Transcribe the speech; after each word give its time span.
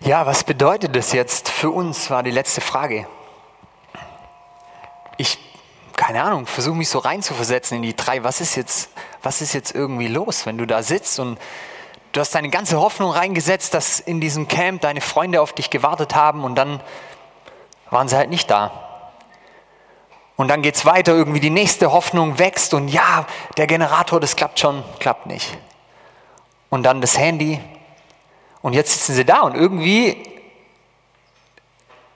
Ja, 0.00 0.26
was 0.26 0.44
bedeutet 0.44 0.94
das 0.94 1.12
jetzt 1.12 1.48
für 1.48 1.70
uns, 1.70 2.10
war 2.10 2.22
die 2.22 2.30
letzte 2.30 2.60
Frage. 2.60 3.06
Ich, 5.16 5.38
keine 5.96 6.22
Ahnung, 6.22 6.46
versuche 6.46 6.76
mich 6.76 6.90
so 6.90 6.98
reinzuversetzen 6.98 7.78
in 7.78 7.82
die 7.82 7.96
drei. 7.96 8.22
Was 8.22 8.40
ist, 8.40 8.56
jetzt, 8.56 8.90
was 9.22 9.40
ist 9.40 9.54
jetzt 9.54 9.74
irgendwie 9.74 10.08
los, 10.08 10.44
wenn 10.44 10.58
du 10.58 10.66
da 10.66 10.82
sitzt 10.82 11.18
und 11.18 11.38
du 12.12 12.20
hast 12.20 12.34
deine 12.34 12.50
ganze 12.50 12.78
Hoffnung 12.78 13.10
reingesetzt, 13.10 13.72
dass 13.72 13.98
in 13.98 14.20
diesem 14.20 14.48
Camp 14.48 14.82
deine 14.82 15.00
Freunde 15.00 15.40
auf 15.40 15.54
dich 15.54 15.70
gewartet 15.70 16.14
haben 16.14 16.44
und 16.44 16.56
dann 16.56 16.80
waren 17.90 18.08
sie 18.08 18.16
halt 18.16 18.30
nicht 18.30 18.50
da. 18.50 18.72
Und 20.36 20.48
dann 20.48 20.60
geht 20.60 20.74
es 20.74 20.84
weiter, 20.84 21.12
irgendwie 21.12 21.40
die 21.40 21.50
nächste 21.50 21.92
Hoffnung 21.92 22.38
wächst 22.38 22.74
und 22.74 22.88
ja, 22.88 23.26
der 23.56 23.66
Generator, 23.66 24.20
das 24.20 24.36
klappt 24.36 24.60
schon, 24.60 24.84
klappt 25.00 25.24
nicht. 25.24 25.56
Und 26.68 26.82
dann 26.82 27.00
das 27.00 27.16
Handy, 27.16 27.58
und 28.66 28.72
jetzt 28.72 28.94
sitzen 28.94 29.14
sie 29.14 29.24
da 29.24 29.42
und 29.42 29.54
irgendwie 29.54 30.28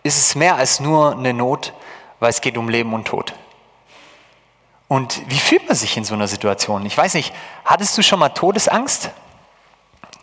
ist 0.02 0.18
es 0.18 0.34
mehr 0.34 0.56
als 0.56 0.80
nur 0.80 1.12
eine 1.12 1.32
Not, 1.32 1.72
weil 2.18 2.28
es 2.28 2.40
geht 2.40 2.58
um 2.58 2.68
Leben 2.68 2.92
und 2.92 3.04
Tod. 3.04 3.34
Und 4.88 5.22
wie 5.30 5.38
fühlt 5.38 5.68
man 5.68 5.76
sich 5.76 5.96
in 5.96 6.02
so 6.02 6.14
einer 6.14 6.26
Situation? 6.26 6.84
Ich 6.86 6.98
weiß 6.98 7.14
nicht, 7.14 7.32
hattest 7.64 7.96
du 7.96 8.02
schon 8.02 8.18
mal 8.18 8.30
Todesangst? 8.30 9.10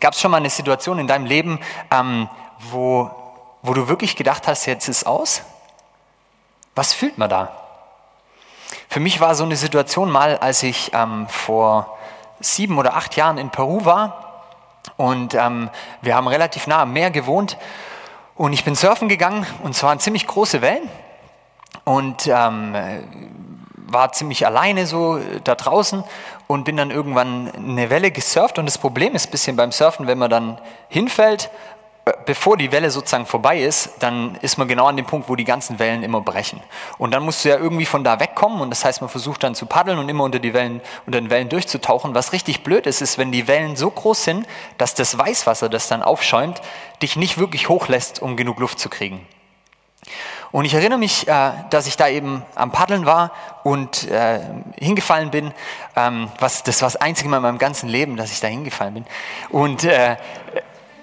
Gab 0.00 0.12
es 0.12 0.20
schon 0.20 0.30
mal 0.30 0.36
eine 0.36 0.50
Situation 0.50 0.98
in 0.98 1.06
deinem 1.06 1.24
Leben, 1.24 1.60
ähm, 1.90 2.28
wo, 2.58 3.10
wo 3.62 3.72
du 3.72 3.88
wirklich 3.88 4.14
gedacht 4.14 4.46
hast, 4.48 4.66
jetzt 4.66 4.86
ist 4.86 5.06
aus? 5.06 5.40
Was 6.74 6.92
fühlt 6.92 7.16
man 7.16 7.30
da? 7.30 7.56
Für 8.90 9.00
mich 9.00 9.18
war 9.18 9.34
so 9.34 9.44
eine 9.44 9.56
Situation 9.56 10.10
mal, 10.10 10.36
als 10.36 10.62
ich 10.62 10.92
ähm, 10.92 11.26
vor 11.28 11.96
sieben 12.38 12.76
oder 12.76 12.96
acht 12.96 13.16
Jahren 13.16 13.38
in 13.38 13.48
Peru 13.48 13.86
war 13.86 14.27
und 14.96 15.34
ähm, 15.34 15.70
wir 16.02 16.14
haben 16.14 16.28
relativ 16.28 16.66
nah 16.66 16.82
am 16.82 16.92
Meer 16.92 17.10
gewohnt. 17.10 17.56
Und 18.34 18.52
ich 18.52 18.64
bin 18.64 18.74
surfen 18.76 19.08
gegangen 19.08 19.46
und 19.62 19.74
zwar 19.74 19.90
waren 19.90 19.98
ziemlich 19.98 20.26
große 20.26 20.62
Wellen. 20.62 20.88
Und 21.84 22.26
ähm, 22.26 22.74
war 23.90 24.12
ziemlich 24.12 24.46
alleine 24.46 24.86
so 24.86 25.18
da 25.44 25.54
draußen 25.54 26.04
und 26.46 26.64
bin 26.64 26.76
dann 26.76 26.90
irgendwann 26.90 27.50
eine 27.54 27.90
Welle 27.90 28.10
gesurft. 28.10 28.58
Und 28.58 28.66
das 28.66 28.78
Problem 28.78 29.14
ist 29.14 29.28
ein 29.28 29.30
bisschen 29.30 29.56
beim 29.56 29.72
Surfen, 29.72 30.06
wenn 30.06 30.18
man 30.18 30.30
dann 30.30 30.60
hinfällt 30.88 31.50
bevor 32.26 32.56
die 32.56 32.72
Welle 32.72 32.90
sozusagen 32.90 33.26
vorbei 33.26 33.60
ist, 33.60 33.90
dann 34.00 34.36
ist 34.42 34.58
man 34.58 34.68
genau 34.68 34.86
an 34.86 34.96
dem 34.96 35.06
Punkt, 35.06 35.28
wo 35.28 35.36
die 35.36 35.44
ganzen 35.44 35.78
Wellen 35.78 36.02
immer 36.02 36.20
brechen. 36.20 36.60
Und 36.98 37.12
dann 37.12 37.22
musst 37.24 37.44
du 37.44 37.48
ja 37.48 37.56
irgendwie 37.56 37.86
von 37.86 38.04
da 38.04 38.20
wegkommen 38.20 38.60
und 38.60 38.70
das 38.70 38.84
heißt, 38.84 39.00
man 39.00 39.10
versucht 39.10 39.42
dann 39.42 39.54
zu 39.54 39.66
paddeln 39.66 39.98
und 39.98 40.08
immer 40.08 40.24
unter, 40.24 40.38
die 40.38 40.54
Wellen, 40.54 40.80
unter 41.06 41.20
den 41.20 41.30
Wellen 41.30 41.48
durchzutauchen. 41.48 42.14
Was 42.14 42.32
richtig 42.32 42.62
blöd 42.62 42.86
ist, 42.86 43.00
ist, 43.00 43.18
wenn 43.18 43.32
die 43.32 43.48
Wellen 43.48 43.76
so 43.76 43.90
groß 43.90 44.24
sind, 44.24 44.46
dass 44.76 44.94
das 44.94 45.18
Weißwasser, 45.18 45.68
das 45.68 45.88
dann 45.88 46.02
aufschäumt, 46.02 46.60
dich 47.02 47.16
nicht 47.16 47.38
wirklich 47.38 47.68
hochlässt, 47.68 48.20
um 48.20 48.36
genug 48.36 48.60
Luft 48.60 48.78
zu 48.78 48.88
kriegen. 48.88 49.26
Und 50.50 50.64
ich 50.64 50.74
erinnere 50.74 50.98
mich, 50.98 51.28
äh, 51.28 51.52
dass 51.70 51.86
ich 51.86 51.96
da 51.96 52.08
eben 52.08 52.42
am 52.54 52.72
Paddeln 52.72 53.04
war 53.04 53.32
und 53.64 54.08
äh, 54.10 54.40
hingefallen 54.76 55.30
bin. 55.30 55.52
Ähm, 55.94 56.30
das 56.40 56.66
war 56.66 56.86
das 56.86 56.96
einzige 56.96 57.28
Mal 57.28 57.38
in 57.38 57.42
meinem 57.42 57.58
ganzen 57.58 57.88
Leben, 57.88 58.16
dass 58.16 58.32
ich 58.32 58.40
da 58.40 58.48
hingefallen 58.48 58.94
bin. 58.94 59.04
Und 59.50 59.84
äh, 59.84 60.16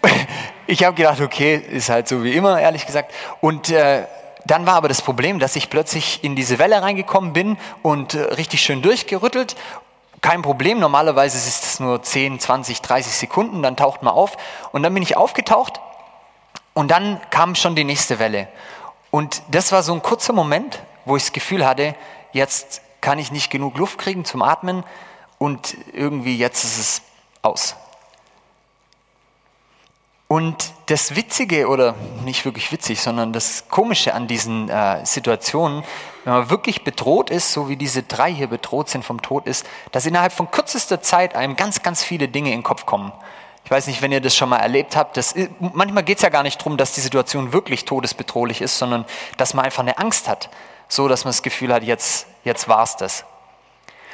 ich 0.68 0.84
habe 0.84 0.96
gedacht, 0.96 1.22
okay, 1.22 1.56
ist 1.56 1.90
halt 1.90 2.08
so 2.08 2.24
wie 2.24 2.34
immer, 2.34 2.60
ehrlich 2.60 2.86
gesagt. 2.86 3.14
Und 3.42 3.70
äh, 3.70 4.06
dann 4.46 4.66
war 4.66 4.76
aber 4.76 4.88
das 4.88 5.02
Problem, 5.02 5.40
dass 5.40 5.56
ich 5.56 5.70
plötzlich 5.70 6.24
in 6.24 6.36
diese 6.36 6.60
Welle 6.60 6.82
reingekommen 6.82 7.34
bin 7.34 7.58
und 7.82 8.14
äh, 8.14 8.22
richtig 8.22 8.62
schön 8.62 8.82
durchgerüttelt. 8.82 9.56
Kein 10.22 10.42
Problem, 10.42 10.80
normalerweise 10.80 11.38
ist 11.38 11.66
es 11.66 11.80
nur 11.80 12.02
10, 12.02 12.40
20, 12.40 12.82
30 12.82 13.14
Sekunden, 13.14 13.62
dann 13.62 13.76
taucht 13.76 14.02
man 14.02 14.14
auf. 14.14 14.38
Und 14.72 14.84
dann 14.84 14.94
bin 14.94 15.04
ich 15.04 15.18
aufgetaucht 15.18 15.82
und 16.74 16.90
dann 16.90 17.22
kam 17.30 17.56
schon 17.56 17.76
die 17.76 17.84
nächste 17.84 18.20
Welle. 18.20 18.48
Und 19.12 19.44
das 19.52 19.72
war 19.72 19.84
so 19.84 19.94
ein 19.94 20.02
kurzer 20.02 20.34
Moment, 20.34 20.82
wo 21.06 21.16
ich 21.16 21.24
das 21.24 21.32
Gefühl 21.32 21.66
hatte, 21.66 21.96
jetzt 22.34 22.82
kann 23.02 23.20
ich 23.20 23.32
nicht 23.32 23.52
genug 23.52 23.78
Luft 23.78 24.00
kriegen 24.00 24.26
zum 24.26 24.42
Atmen 24.42 24.84
und 25.38 25.78
irgendwie 25.94 26.38
jetzt 26.38 26.64
ist 26.64 26.80
es 26.80 27.02
aus. 27.44 27.76
Und 30.28 30.74
das 30.88 31.16
Witzige 31.16 31.68
oder 31.68 31.94
nicht 32.24 32.46
wirklich 32.46 32.72
witzig, 32.72 33.00
sondern 33.00 33.32
das 33.32 33.66
Komische 33.70 34.16
an 34.16 34.26
diesen 34.26 34.70
äh, 34.70 35.06
Situationen, 35.06 35.84
wenn 36.24 36.34
man 36.34 36.50
wirklich 36.50 36.84
bedroht 36.84 37.30
ist, 37.30 37.52
so 37.52 37.70
wie 37.70 37.76
diese 37.76 38.02
drei 38.02 38.34
hier 38.34 38.48
bedroht 38.48 38.90
sind 38.90 39.06
vom 39.06 39.22
Tod, 39.22 39.46
ist, 39.46 39.68
dass 39.92 40.08
innerhalb 40.08 40.34
von 40.34 40.50
kürzester 40.50 41.00
Zeit 41.00 41.36
einem 41.36 41.56
ganz, 41.56 41.84
ganz 41.84 42.04
viele 42.04 42.28
Dinge 42.28 42.50
in 42.50 42.60
den 42.60 42.64
Kopf 42.64 42.88
kommen. 42.88 43.12
Ich 43.66 43.72
weiß 43.72 43.86
nicht, 43.88 44.02
wenn 44.02 44.12
ihr 44.12 44.22
das 44.22 44.36
schon 44.36 44.50
mal 44.50 44.58
erlebt 44.58 44.96
habt. 44.96 45.18
Das, 45.18 45.36
manchmal 45.60 46.04
geht 46.04 46.18
es 46.18 46.24
ja 46.24 46.30
gar 46.30 46.44
nicht 46.44 46.60
darum, 46.60 46.78
dass 46.78 46.94
die 46.94 47.02
Situation 47.02 47.54
wirklich 47.54 47.86
todesbedrohlich 47.86 48.62
ist, 48.62 48.80
sondern 48.80 49.06
dass 49.38 49.54
man 49.54 49.66
einfach 49.66 49.84
eine 49.84 49.98
Angst 50.00 50.28
hat, 50.28 50.50
so 50.88 51.08
dass 51.08 51.24
man 51.24 51.30
das 51.30 51.44
Gefühl 51.44 51.72
hat, 51.72 51.84
jetzt, 51.84 52.28
jetzt 52.44 52.68
war 52.68 52.84
es 52.84 52.96
das. 52.96 53.26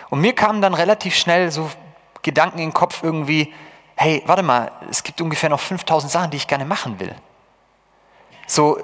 Und 0.10 0.20
mir 0.20 0.34
kamen 0.34 0.62
dann 0.62 0.74
relativ 0.74 1.16
schnell 1.16 1.52
so 1.52 1.70
Gedanken 2.22 2.60
in 2.60 2.68
den 2.68 2.74
Kopf 2.74 3.02
irgendwie, 3.02 3.54
hey, 4.02 4.24
warte 4.26 4.42
mal, 4.42 4.72
es 4.90 5.04
gibt 5.04 5.22
ungefähr 5.22 5.50
noch 5.50 5.60
5000 5.60 6.12
Sachen, 6.12 6.32
die 6.32 6.38
ich 6.38 6.48
gerne 6.48 6.66
machen 6.66 7.00
will. 7.00 7.16
So, 8.48 8.80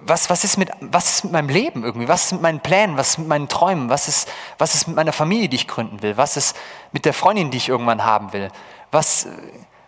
was, 0.00 0.30
was, 0.30 0.42
ist 0.42 0.56
mit, 0.56 0.70
was 0.80 1.10
ist 1.10 1.24
mit 1.24 1.34
meinem 1.34 1.50
Leben 1.50 1.84
irgendwie? 1.84 2.08
Was 2.08 2.24
ist 2.24 2.32
mit 2.32 2.40
meinen 2.40 2.60
Plänen? 2.60 2.96
Was 2.96 3.10
ist 3.10 3.18
mit 3.18 3.28
meinen 3.28 3.48
Träumen? 3.48 3.90
Was 3.90 4.08
ist, 4.08 4.26
was 4.56 4.74
ist 4.74 4.86
mit 4.86 4.96
meiner 4.96 5.12
Familie, 5.12 5.50
die 5.50 5.56
ich 5.56 5.68
gründen 5.68 6.00
will? 6.02 6.16
Was 6.16 6.38
ist 6.38 6.56
mit 6.92 7.04
der 7.04 7.12
Freundin, 7.12 7.50
die 7.50 7.58
ich 7.58 7.68
irgendwann 7.68 8.04
haben 8.06 8.32
will? 8.32 8.50
Was, 8.90 9.28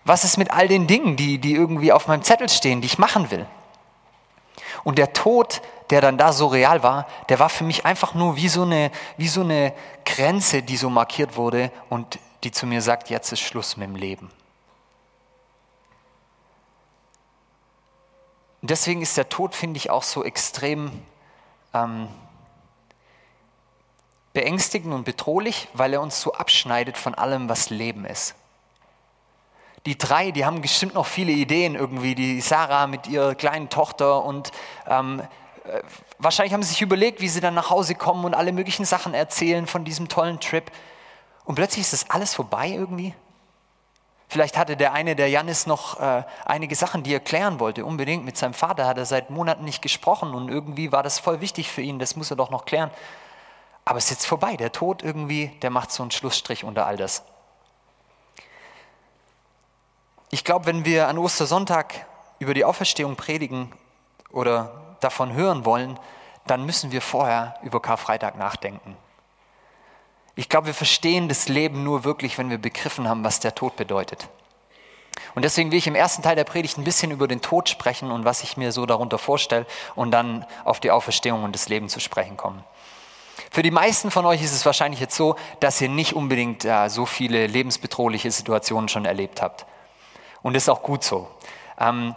was 0.04 0.24
ist 0.24 0.36
mit 0.36 0.50
all 0.50 0.68
den 0.68 0.86
Dingen, 0.86 1.16
die, 1.16 1.38
die 1.38 1.54
irgendwie 1.54 1.92
auf 1.92 2.06
meinem 2.06 2.22
Zettel 2.22 2.50
stehen, 2.50 2.82
die 2.82 2.86
ich 2.86 2.98
machen 2.98 3.30
will? 3.30 3.46
Und 4.84 4.98
der 4.98 5.14
Tod, 5.14 5.62
der 5.88 6.02
dann 6.02 6.18
da 6.18 6.34
so 6.34 6.48
real 6.48 6.82
war, 6.82 7.06
der 7.30 7.38
war 7.38 7.48
für 7.48 7.64
mich 7.64 7.86
einfach 7.86 8.12
nur 8.12 8.36
wie 8.36 8.48
so 8.48 8.62
eine, 8.62 8.90
wie 9.16 9.28
so 9.28 9.40
eine 9.40 9.72
Grenze, 10.04 10.62
die 10.62 10.76
so 10.76 10.90
markiert 10.90 11.36
wurde 11.36 11.72
und 11.88 12.18
die 12.44 12.50
zu 12.52 12.66
mir 12.66 12.82
sagt, 12.82 13.08
jetzt 13.08 13.32
ist 13.32 13.40
Schluss 13.40 13.78
mit 13.78 13.88
dem 13.88 13.96
Leben. 13.96 14.30
Deswegen 18.70 19.02
ist 19.02 19.16
der 19.16 19.28
Tod, 19.28 19.54
finde 19.54 19.76
ich, 19.76 19.90
auch 19.90 20.02
so 20.02 20.24
extrem 20.24 20.90
ähm, 21.74 22.08
beängstigend 24.32 24.94
und 24.94 25.04
bedrohlich, 25.04 25.68
weil 25.74 25.92
er 25.92 26.00
uns 26.00 26.20
so 26.20 26.32
abschneidet 26.32 26.96
von 26.96 27.14
allem, 27.14 27.48
was 27.48 27.70
Leben 27.70 28.04
ist. 28.04 28.34
Die 29.86 29.98
drei, 29.98 30.30
die 30.30 30.44
haben 30.44 30.60
bestimmt 30.60 30.94
noch 30.94 31.06
viele 31.06 31.32
Ideen 31.32 31.74
irgendwie, 31.74 32.14
die 32.14 32.40
Sarah 32.40 32.86
mit 32.86 33.06
ihrer 33.06 33.34
kleinen 33.34 33.70
Tochter 33.70 34.24
und 34.24 34.52
ähm, 34.86 35.22
äh, 35.64 35.82
wahrscheinlich 36.18 36.52
haben 36.52 36.62
sie 36.62 36.70
sich 36.70 36.82
überlegt, 36.82 37.20
wie 37.20 37.28
sie 37.28 37.40
dann 37.40 37.54
nach 37.54 37.70
Hause 37.70 37.94
kommen 37.94 38.24
und 38.24 38.34
alle 38.34 38.52
möglichen 38.52 38.84
Sachen 38.84 39.14
erzählen 39.14 39.66
von 39.66 39.84
diesem 39.84 40.08
tollen 40.08 40.38
Trip. 40.38 40.70
Und 41.44 41.54
plötzlich 41.54 41.80
ist 41.80 41.92
das 41.92 42.10
alles 42.10 42.34
vorbei 42.34 42.68
irgendwie. 42.68 43.14
Vielleicht 44.30 44.56
hatte 44.56 44.76
der 44.76 44.92
eine, 44.92 45.16
der 45.16 45.28
Janis, 45.28 45.66
noch 45.66 45.98
äh, 45.98 46.22
einige 46.44 46.76
Sachen, 46.76 47.02
die 47.02 47.12
er 47.12 47.18
klären 47.18 47.58
wollte. 47.58 47.84
Unbedingt 47.84 48.24
mit 48.24 48.36
seinem 48.36 48.54
Vater 48.54 48.86
hat 48.86 48.96
er 48.96 49.04
seit 49.04 49.28
Monaten 49.28 49.64
nicht 49.64 49.82
gesprochen 49.82 50.34
und 50.34 50.48
irgendwie 50.48 50.92
war 50.92 51.02
das 51.02 51.18
voll 51.18 51.40
wichtig 51.40 51.68
für 51.68 51.82
ihn. 51.82 51.98
Das 51.98 52.14
muss 52.14 52.30
er 52.30 52.36
doch 52.36 52.48
noch 52.48 52.64
klären. 52.64 52.92
Aber 53.84 53.98
es 53.98 54.04
ist 54.04 54.10
jetzt 54.10 54.26
vorbei. 54.26 54.56
Der 54.56 54.70
Tod 54.70 55.02
irgendwie, 55.02 55.48
der 55.62 55.70
macht 55.70 55.90
so 55.90 56.04
einen 56.04 56.12
Schlussstrich 56.12 56.62
unter 56.62 56.86
all 56.86 56.96
das. 56.96 57.24
Ich 60.30 60.44
glaube, 60.44 60.66
wenn 60.66 60.84
wir 60.84 61.08
an 61.08 61.18
Ostersonntag 61.18 62.06
über 62.38 62.54
die 62.54 62.64
Auferstehung 62.64 63.16
predigen 63.16 63.72
oder 64.30 64.96
davon 65.00 65.32
hören 65.32 65.64
wollen, 65.64 65.98
dann 66.46 66.64
müssen 66.64 66.92
wir 66.92 67.02
vorher 67.02 67.56
über 67.64 67.82
Karfreitag 67.82 68.36
nachdenken. 68.36 68.96
Ich 70.40 70.48
glaube, 70.48 70.68
wir 70.68 70.74
verstehen 70.74 71.28
das 71.28 71.48
Leben 71.48 71.84
nur 71.84 72.02
wirklich, 72.04 72.38
wenn 72.38 72.48
wir 72.48 72.56
begriffen 72.56 73.06
haben, 73.06 73.24
was 73.24 73.40
der 73.40 73.54
Tod 73.54 73.76
bedeutet. 73.76 74.26
Und 75.34 75.44
deswegen 75.44 75.70
will 75.70 75.76
ich 75.76 75.86
im 75.86 75.94
ersten 75.94 76.22
Teil 76.22 76.34
der 76.34 76.44
Predigt 76.44 76.78
ein 76.78 76.84
bisschen 76.84 77.10
über 77.10 77.28
den 77.28 77.42
Tod 77.42 77.68
sprechen 77.68 78.10
und 78.10 78.24
was 78.24 78.42
ich 78.42 78.56
mir 78.56 78.72
so 78.72 78.86
darunter 78.86 79.18
vorstelle 79.18 79.66
und 79.96 80.12
dann 80.12 80.46
auf 80.64 80.80
die 80.80 80.92
Auferstehung 80.92 81.44
und 81.44 81.54
das 81.54 81.68
Leben 81.68 81.90
zu 81.90 82.00
sprechen 82.00 82.38
kommen. 82.38 82.64
Für 83.50 83.62
die 83.62 83.70
meisten 83.70 84.10
von 84.10 84.24
euch 84.24 84.42
ist 84.42 84.54
es 84.54 84.64
wahrscheinlich 84.64 84.98
jetzt 84.98 85.14
so, 85.14 85.36
dass 85.60 85.78
ihr 85.78 85.90
nicht 85.90 86.14
unbedingt 86.14 86.64
äh, 86.64 86.88
so 86.88 87.04
viele 87.04 87.46
lebensbedrohliche 87.46 88.30
Situationen 88.30 88.88
schon 88.88 89.04
erlebt 89.04 89.42
habt. 89.42 89.66
Und 90.40 90.54
das 90.54 90.62
ist 90.62 90.68
auch 90.70 90.82
gut 90.82 91.04
so. 91.04 91.28
Ähm, 91.78 92.16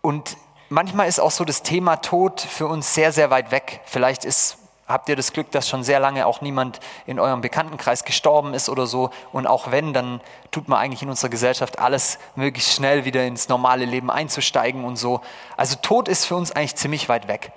und 0.00 0.36
manchmal 0.70 1.06
ist 1.06 1.20
auch 1.20 1.30
so 1.30 1.44
das 1.44 1.62
Thema 1.62 1.98
Tod 1.98 2.40
für 2.40 2.66
uns 2.66 2.94
sehr, 2.94 3.12
sehr 3.12 3.30
weit 3.30 3.52
weg. 3.52 3.80
Vielleicht 3.84 4.24
ist 4.24 4.58
habt 4.86 5.08
ihr 5.08 5.16
das 5.16 5.32
Glück, 5.32 5.50
dass 5.50 5.68
schon 5.68 5.82
sehr 5.82 6.00
lange 6.00 6.26
auch 6.26 6.40
niemand 6.40 6.80
in 7.06 7.18
eurem 7.18 7.40
Bekanntenkreis 7.40 8.04
gestorben 8.04 8.54
ist 8.54 8.68
oder 8.68 8.86
so. 8.86 9.10
Und 9.32 9.46
auch 9.46 9.70
wenn, 9.70 9.92
dann 9.92 10.20
tut 10.50 10.68
man 10.68 10.78
eigentlich 10.78 11.02
in 11.02 11.08
unserer 11.08 11.30
Gesellschaft 11.30 11.78
alles, 11.78 12.18
möglichst 12.34 12.72
schnell 12.72 13.04
wieder 13.04 13.24
ins 13.24 13.48
normale 13.48 13.84
Leben 13.84 14.10
einzusteigen 14.10 14.84
und 14.84 14.96
so. 14.96 15.20
Also 15.56 15.76
Tod 15.76 16.08
ist 16.08 16.24
für 16.24 16.36
uns 16.36 16.52
eigentlich 16.52 16.76
ziemlich 16.76 17.08
weit 17.08 17.28
weg. 17.28 17.52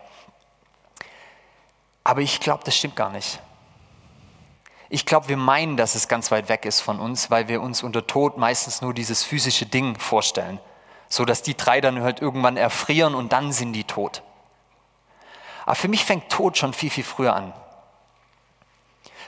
Aber 2.04 2.22
ich 2.22 2.40
glaube, 2.40 2.64
das 2.64 2.76
stimmt 2.76 2.96
gar 2.96 3.10
nicht. 3.10 3.40
Ich 4.90 5.06
glaube, 5.06 5.28
wir 5.28 5.38
meinen, 5.38 5.78
dass 5.78 5.96
es 5.96 6.08
ganz 6.08 6.30
weit 6.30 6.48
weg 6.48 6.64
ist 6.66 6.80
von 6.80 7.00
uns, 7.00 7.32
weil 7.32 7.48
wir 7.48 7.62
uns 7.62 7.82
unter 7.82 8.06
Tod 8.06 8.38
meistens 8.38 8.82
nur 8.82 8.94
dieses 8.94 9.24
physische 9.24 9.66
Ding 9.66 9.98
vorstellen. 10.00 10.60
so 11.08 11.26
dass 11.26 11.42
die 11.42 11.56
drei 11.56 11.82
dann 11.82 12.02
halt 12.02 12.22
irgendwann 12.22 12.58
erfrieren 12.58 13.16
und 13.16 13.32
dann 13.32 13.52
sind 13.52 13.74
die 13.74 13.84
tot. 13.84 14.22
Aber 15.66 15.76
für 15.76 15.88
mich 15.88 16.06
fängt 16.06 16.30
Tod 16.30 16.58
schon 16.58 16.74
viel, 16.74 16.90
viel 16.90 17.04
früher 17.04 17.36
an. 17.36 17.54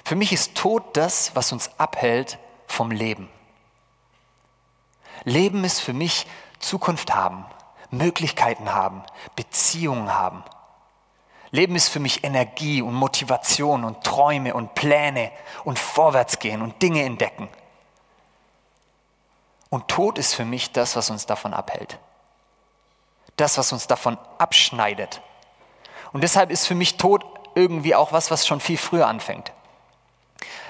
Für 0.04 0.16
mich 0.16 0.32
ist 0.32 0.56
Tod 0.56 0.96
das, 0.96 1.36
was 1.36 1.52
uns 1.52 1.70
abhält 1.80 2.38
vom 2.68 2.92
Leben. 2.92 3.30
Leben 5.24 5.64
ist 5.64 5.80
für 5.80 5.94
mich 5.94 6.28
Zukunft 6.60 7.14
haben, 7.14 7.46
Möglichkeiten 7.90 8.74
haben, 8.74 9.04
Beziehungen 9.36 10.14
haben. 10.14 10.44
Leben 11.52 11.76
ist 11.76 11.90
für 11.90 12.00
mich 12.00 12.24
Energie 12.24 12.82
und 12.82 12.94
Motivation 12.94 13.84
und 13.84 14.04
Träume 14.04 14.54
und 14.54 14.76
Pläne 14.76 15.32
und 15.64 15.80
Vorwärtsgehen 15.80 16.62
und 16.62 16.82
Dinge 16.82 17.04
entdecken. 17.04 17.50
Und 19.70 19.88
Tod 19.88 20.18
ist 20.18 20.34
für 20.34 20.46
mich 20.46 20.72
das, 20.72 20.96
was 20.96 21.10
uns 21.10 21.26
davon 21.26 21.54
abhält. 21.54 22.00
Das, 23.36 23.58
was 23.58 23.72
uns 23.74 23.88
davon 23.88 24.18
abschneidet. 24.38 25.22
Und 26.14 26.24
deshalb 26.24 26.52
ist 26.52 26.66
für 26.68 26.76
mich 26.76 26.98
Tod 26.98 27.26
irgendwie 27.56 27.96
auch 27.96 28.12
was, 28.12 28.32
was 28.32 28.46
schon 28.46 28.60
viel 28.60 28.78
früher 28.78 29.08
anfängt. 29.08 29.52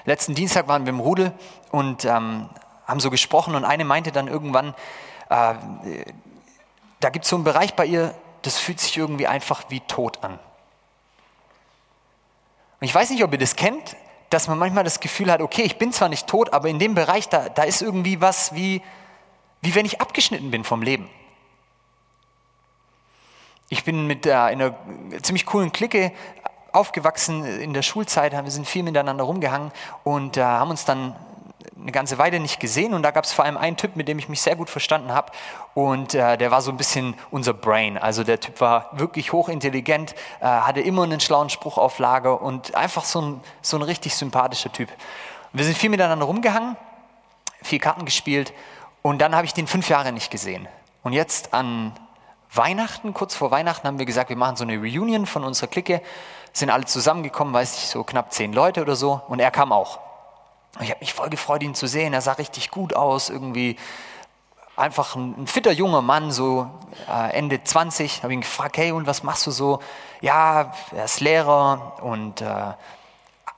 Letzten 0.05 0.35
Dienstag 0.35 0.67
waren 0.67 0.85
wir 0.85 0.89
im 0.91 0.99
Rudel 0.99 1.33
und 1.71 2.05
ähm, 2.05 2.49
haben 2.85 2.99
so 2.99 3.09
gesprochen 3.09 3.55
und 3.55 3.65
eine 3.65 3.83
meinte 3.83 4.11
dann 4.11 4.27
irgendwann, 4.27 4.73
äh, 5.29 5.55
da 6.99 7.09
gibt 7.09 7.25
es 7.25 7.29
so 7.29 7.35
einen 7.35 7.43
Bereich 7.43 7.73
bei 7.75 7.85
ihr, 7.85 8.15
das 8.41 8.57
fühlt 8.57 8.79
sich 8.79 8.97
irgendwie 8.97 9.27
einfach 9.27 9.65
wie 9.69 9.81
tot 9.81 10.23
an. 10.23 10.39
Und 12.79 12.87
ich 12.87 12.95
weiß 12.95 13.09
nicht, 13.09 13.23
ob 13.23 13.33
ihr 13.33 13.37
das 13.37 13.55
kennt, 13.55 13.97
dass 14.29 14.47
man 14.47 14.57
manchmal 14.57 14.83
das 14.83 14.99
Gefühl 14.99 15.31
hat, 15.31 15.41
okay, 15.41 15.63
ich 15.63 15.77
bin 15.77 15.91
zwar 15.91 16.09
nicht 16.09 16.27
tot, 16.27 16.53
aber 16.53 16.69
in 16.69 16.79
dem 16.79 16.95
Bereich, 16.95 17.27
da, 17.29 17.49
da 17.49 17.63
ist 17.63 17.81
irgendwie 17.81 18.21
was 18.21 18.53
wie, 18.53 18.81
wie 19.61 19.75
wenn 19.75 19.85
ich 19.85 19.99
abgeschnitten 19.99 20.51
bin 20.51 20.63
vom 20.63 20.81
Leben. 20.81 21.09
Ich 23.69 23.83
bin 23.83 24.07
mit 24.07 24.25
äh, 24.25 24.33
einer 24.33 24.75
ziemlich 25.21 25.45
coolen 25.45 25.71
Clique 25.71 26.13
aufgewachsen 26.71 27.43
in 27.45 27.73
der 27.73 27.81
Schulzeit, 27.81 28.31
wir 28.31 28.51
sind 28.51 28.67
viel 28.67 28.83
miteinander 28.83 29.23
rumgehangen 29.23 29.71
und 30.03 30.37
äh, 30.37 30.43
haben 30.43 30.69
uns 30.69 30.85
dann 30.85 31.15
eine 31.79 31.91
ganze 31.91 32.17
Weile 32.17 32.39
nicht 32.39 32.59
gesehen 32.59 32.93
und 32.93 33.03
da 33.03 33.11
gab 33.11 33.25
es 33.25 33.33
vor 33.33 33.45
allem 33.45 33.57
einen 33.57 33.75
Typ, 33.75 33.95
mit 33.95 34.07
dem 34.07 34.19
ich 34.19 34.29
mich 34.29 34.41
sehr 34.41 34.55
gut 34.55 34.69
verstanden 34.69 35.11
habe 35.11 35.31
und 35.73 36.13
äh, 36.13 36.37
der 36.37 36.51
war 36.51 36.61
so 36.61 36.71
ein 36.71 36.77
bisschen 36.77 37.15
unser 37.29 37.53
Brain. 37.53 37.97
Also 37.97 38.23
der 38.23 38.39
Typ 38.39 38.61
war 38.61 38.89
wirklich 38.93 39.33
hochintelligent, 39.33 40.15
äh, 40.39 40.45
hatte 40.45 40.81
immer 40.81 41.03
einen 41.03 41.19
schlauen 41.19 41.49
Spruch 41.49 41.77
auf 41.77 41.99
Lager 41.99 42.41
und 42.41 42.75
einfach 42.75 43.03
so 43.03 43.21
ein, 43.21 43.41
so 43.61 43.77
ein 43.77 43.83
richtig 43.83 44.15
sympathischer 44.15 44.71
Typ. 44.71 44.89
Wir 45.51 45.65
sind 45.65 45.77
viel 45.77 45.89
miteinander 45.89 46.25
rumgehangen, 46.25 46.77
viel 47.61 47.79
Karten 47.79 48.05
gespielt 48.05 48.53
und 49.01 49.19
dann 49.19 49.35
habe 49.35 49.45
ich 49.45 49.53
den 49.53 49.67
fünf 49.67 49.89
Jahre 49.89 50.13
nicht 50.13 50.31
gesehen. 50.31 50.67
Und 51.03 51.13
jetzt 51.13 51.53
an 51.53 51.93
Weihnachten, 52.53 53.13
kurz 53.13 53.35
vor 53.35 53.51
Weihnachten, 53.51 53.87
haben 53.87 53.99
wir 53.99 54.05
gesagt, 54.05 54.29
wir 54.29 54.37
machen 54.37 54.55
so 54.55 54.63
eine 54.63 54.77
Reunion 54.77 55.25
von 55.25 55.43
unserer 55.43 55.67
Clique, 55.67 56.01
sind 56.53 56.69
alle 56.69 56.85
zusammengekommen, 56.85 57.53
weiß 57.53 57.77
ich, 57.77 57.87
so 57.87 58.03
knapp 58.03 58.33
zehn 58.33 58.53
Leute 58.53 58.81
oder 58.81 58.95
so 58.95 59.21
und 59.27 59.39
er 59.39 59.51
kam 59.51 59.71
auch. 59.71 59.99
Ich 60.79 60.89
habe 60.89 60.99
mich 60.99 61.13
voll 61.13 61.29
gefreut, 61.29 61.63
ihn 61.63 61.75
zu 61.75 61.87
sehen. 61.87 62.13
Er 62.13 62.21
sah 62.21 62.33
richtig 62.33 62.69
gut 62.71 62.93
aus, 62.93 63.29
irgendwie 63.29 63.77
einfach 64.75 65.15
ein, 65.15 65.35
ein 65.41 65.47
fitter 65.47 65.71
junger 65.71 66.01
Mann, 66.01 66.31
so 66.31 66.69
äh, 67.09 67.31
Ende 67.31 67.63
20. 67.63 68.23
Habe 68.23 68.33
ihn 68.33 68.41
gefragt, 68.41 68.77
hey, 68.77 68.91
und 68.91 69.07
was 69.07 69.23
machst 69.23 69.45
du 69.47 69.51
so? 69.51 69.79
Ja, 70.21 70.71
er 70.95 71.05
ist 71.05 71.19
Lehrer 71.19 71.97
und 72.01 72.41
äh, 72.41 72.73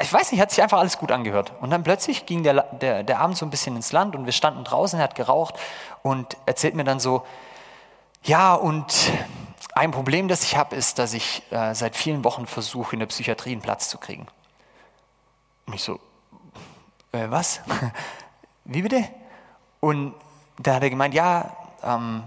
ich 0.02 0.12
weiß 0.12 0.32
nicht, 0.32 0.40
hat 0.40 0.50
sich 0.50 0.62
einfach 0.62 0.80
alles 0.80 0.98
gut 0.98 1.12
angehört. 1.12 1.52
Und 1.60 1.72
dann 1.72 1.84
plötzlich 1.84 2.26
ging 2.26 2.44
der, 2.44 2.64
der, 2.64 3.04
der 3.04 3.20
Abend 3.20 3.38
so 3.38 3.46
ein 3.46 3.50
bisschen 3.50 3.76
ins 3.76 3.92
Land 3.92 4.16
und 4.16 4.26
wir 4.26 4.32
standen 4.32 4.64
draußen, 4.64 4.98
er 4.98 5.04
hat 5.04 5.16
geraucht 5.16 5.56
und 6.04 6.38
erzählt 6.46 6.74
mir 6.74 6.86
dann 6.86 7.02
so, 7.02 7.26
ja, 8.24 8.54
und 8.54 9.12
ein 9.76 9.92
Problem, 9.92 10.28
das 10.28 10.44
ich 10.44 10.56
habe, 10.56 10.76
ist, 10.76 11.00
dass 11.00 11.14
ich 11.14 11.44
äh, 11.52 11.74
seit 11.74 11.96
vielen 11.96 12.24
Wochen 12.24 12.48
versuche, 12.48 12.94
in 12.94 13.00
der 13.00 13.08
Psychiatrie 13.08 13.52
einen 13.52 13.62
Platz 13.62 13.90
zu 13.90 13.98
kriegen. 13.98 14.28
Und 15.66 15.74
ich 15.74 15.84
so, 15.84 16.00
äh, 17.12 17.30
was? 17.30 17.62
Wie 18.66 18.82
bitte? 18.82 19.08
Und 19.80 20.14
da 20.58 20.76
hat 20.76 20.84
er 20.84 20.90
gemeint, 20.90 21.14
ja, 21.14 21.56
ähm, 21.84 22.24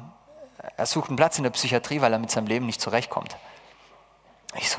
er 0.76 0.86
sucht 0.86 1.08
einen 1.08 1.16
Platz 1.16 1.36
in 1.38 1.44
der 1.44 1.50
Psychiatrie, 1.50 2.00
weil 2.00 2.12
er 2.12 2.18
mit 2.18 2.30
seinem 2.30 2.46
Leben 2.46 2.66
nicht 2.66 2.80
zurechtkommt. 2.80 3.36
Ich 4.56 4.70
so, 4.70 4.78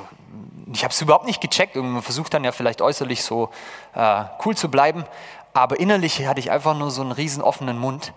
ich 0.71 0.83
habe 0.83 0.93
es 0.93 1.01
überhaupt 1.01 1.25
nicht 1.25 1.41
gecheckt. 1.41 1.75
Man 1.75 2.01
versucht 2.01 2.33
dann 2.33 2.43
ja 2.43 2.51
vielleicht 2.51 2.81
äußerlich 2.81 3.23
so 3.23 3.49
äh, 3.93 4.23
cool 4.45 4.55
zu 4.55 4.69
bleiben, 4.69 5.05
aber 5.53 5.79
innerlich 5.79 6.25
hatte 6.25 6.39
ich 6.39 6.51
einfach 6.51 6.75
nur 6.75 6.91
so 6.91 7.01
einen 7.01 7.11
riesen 7.11 7.43
offenen 7.43 7.77
Mund. 7.77 8.13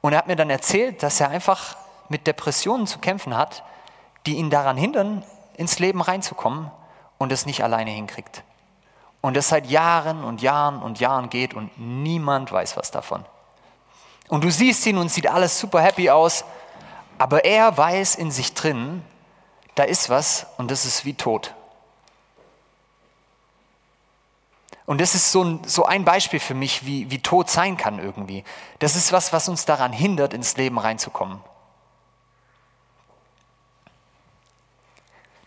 Und 0.00 0.12
er 0.12 0.18
hat 0.18 0.26
mir 0.26 0.36
dann 0.36 0.50
erzählt, 0.50 1.02
dass 1.02 1.20
er 1.20 1.30
einfach 1.30 1.76
mit 2.14 2.28
Depressionen 2.28 2.86
zu 2.86 3.00
kämpfen 3.00 3.36
hat, 3.36 3.64
die 4.24 4.36
ihn 4.36 4.48
daran 4.48 4.76
hindern, 4.76 5.24
ins 5.56 5.80
Leben 5.80 6.00
reinzukommen 6.00 6.70
und 7.18 7.32
es 7.32 7.44
nicht 7.44 7.64
alleine 7.64 7.90
hinkriegt 7.90 8.44
und 9.20 9.36
es 9.36 9.48
seit 9.48 9.66
Jahren 9.66 10.22
und 10.22 10.40
Jahren 10.40 10.80
und 10.80 11.00
Jahren 11.00 11.28
geht 11.28 11.54
und 11.54 11.76
niemand 11.76 12.52
weiß 12.52 12.76
was 12.76 12.92
davon. 12.92 13.24
Und 14.28 14.44
du 14.44 14.50
siehst 14.50 14.86
ihn 14.86 14.96
und 14.96 15.10
sieht 15.10 15.26
alles 15.26 15.58
super 15.58 15.80
happy 15.80 16.08
aus, 16.08 16.44
aber 17.18 17.44
er 17.44 17.76
weiß 17.76 18.14
in 18.14 18.30
sich 18.30 18.54
drin, 18.54 19.02
da 19.74 19.82
ist 19.82 20.08
was 20.08 20.46
und 20.56 20.70
das 20.70 20.84
ist 20.84 21.04
wie 21.04 21.14
tot. 21.14 21.52
Und 24.86 25.00
das 25.00 25.16
ist 25.16 25.32
so 25.32 25.42
ein, 25.42 25.60
so 25.66 25.84
ein 25.84 26.04
Beispiel 26.04 26.38
für 26.38 26.54
mich, 26.54 26.86
wie, 26.86 27.10
wie 27.10 27.18
Tod 27.18 27.50
sein 27.50 27.76
kann 27.76 27.98
irgendwie. 27.98 28.44
Das 28.78 28.94
ist 28.94 29.10
was, 29.10 29.32
was 29.32 29.48
uns 29.48 29.64
daran 29.64 29.92
hindert, 29.92 30.32
ins 30.32 30.56
Leben 30.56 30.78
reinzukommen. 30.78 31.40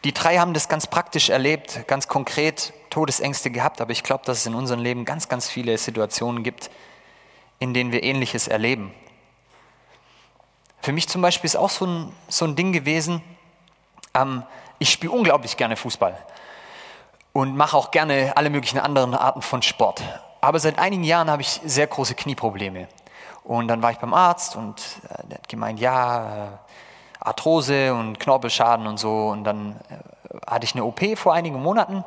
Die 0.07 0.13
drei 0.13 0.37
haben 0.37 0.53
das 0.53 0.69
ganz 0.69 0.87
praktisch 0.87 1.27
erlebt, 1.27 1.85
ganz 1.85 2.07
konkret 2.07 2.71
Todesängste 2.89 3.51
gehabt, 3.51 3.81
aber 3.81 3.91
ich 3.91 4.03
glaube, 4.03 4.23
dass 4.23 4.37
es 4.37 4.45
in 4.45 4.55
unserem 4.55 4.79
Leben 4.79 5.03
ganz, 5.03 5.27
ganz 5.27 5.49
viele 5.49 5.77
Situationen 5.77 6.43
gibt, 6.43 6.69
in 7.59 7.73
denen 7.73 7.91
wir 7.91 8.03
Ähnliches 8.03 8.47
erleben. 8.47 8.93
Für 10.79 10.93
mich 10.93 11.09
zum 11.09 11.21
Beispiel 11.21 11.45
ist 11.45 11.57
auch 11.57 11.69
so 11.69 11.85
ein, 11.85 12.13
so 12.29 12.45
ein 12.45 12.55
Ding 12.55 12.71
gewesen, 12.71 13.21
ähm, 14.13 14.43
ich 14.79 14.91
spiele 14.91 15.11
unglaublich 15.11 15.57
gerne 15.57 15.75
Fußball 15.75 16.17
und 17.33 17.57
mache 17.57 17.75
auch 17.75 17.91
gerne 17.91 18.31
alle 18.37 18.49
möglichen 18.49 18.79
anderen 18.79 19.13
Arten 19.13 19.41
von 19.41 19.61
Sport. 19.61 20.01
Aber 20.39 20.59
seit 20.59 20.79
einigen 20.79 21.03
Jahren 21.03 21.29
habe 21.29 21.41
ich 21.41 21.59
sehr 21.65 21.87
große 21.87 22.15
Knieprobleme. 22.15 22.87
Und 23.43 23.67
dann 23.67 23.81
war 23.81 23.91
ich 23.91 23.97
beim 23.97 24.13
Arzt 24.13 24.55
und 24.55 24.79
äh, 25.09 25.27
der 25.27 25.39
hat 25.39 25.49
gemeint, 25.49 25.81
ja, 25.81 26.45
äh, 26.45 26.66
Arthrose 27.27 27.93
und 27.93 28.19
Knorpelschaden 28.19 28.87
und 28.87 28.97
so. 28.97 29.27
Und 29.27 29.43
dann 29.43 29.79
äh, 29.89 30.49
hatte 30.49 30.65
ich 30.65 30.73
eine 30.73 30.83
OP 30.83 31.01
vor 31.17 31.33
einigen 31.33 31.61
Monaten 31.61 32.03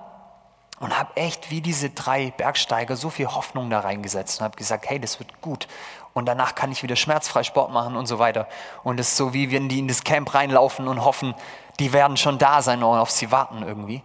und 0.80 0.98
habe 0.98 1.14
echt 1.16 1.50
wie 1.50 1.60
diese 1.60 1.90
drei 1.90 2.32
Bergsteiger 2.36 2.96
so 2.96 3.10
viel 3.10 3.26
Hoffnung 3.26 3.68
da 3.70 3.80
reingesetzt 3.80 4.40
und 4.40 4.44
habe 4.44 4.56
gesagt, 4.56 4.88
hey, 4.88 4.98
das 4.98 5.18
wird 5.18 5.40
gut. 5.40 5.68
Und 6.14 6.26
danach 6.26 6.54
kann 6.54 6.72
ich 6.72 6.82
wieder 6.82 6.96
schmerzfrei 6.96 7.42
Sport 7.42 7.70
machen 7.70 7.96
und 7.96 8.06
so 8.06 8.18
weiter. 8.18 8.48
Und 8.82 8.98
es 8.98 9.08
ist 9.08 9.16
so, 9.16 9.32
wie 9.32 9.52
wenn 9.52 9.68
die 9.68 9.78
in 9.78 9.88
das 9.88 10.02
Camp 10.02 10.34
reinlaufen 10.34 10.88
und 10.88 11.04
hoffen, 11.04 11.34
die 11.78 11.92
werden 11.92 12.16
schon 12.16 12.38
da 12.38 12.62
sein 12.62 12.82
und 12.82 12.98
auf 12.98 13.10
sie 13.10 13.30
warten 13.30 13.62
irgendwie. 13.62 14.02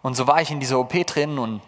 Und 0.00 0.14
so 0.14 0.26
war 0.26 0.40
ich 0.40 0.50
in 0.50 0.60
dieser 0.60 0.78
OP 0.78 0.92
drin 1.06 1.38
und 1.38 1.60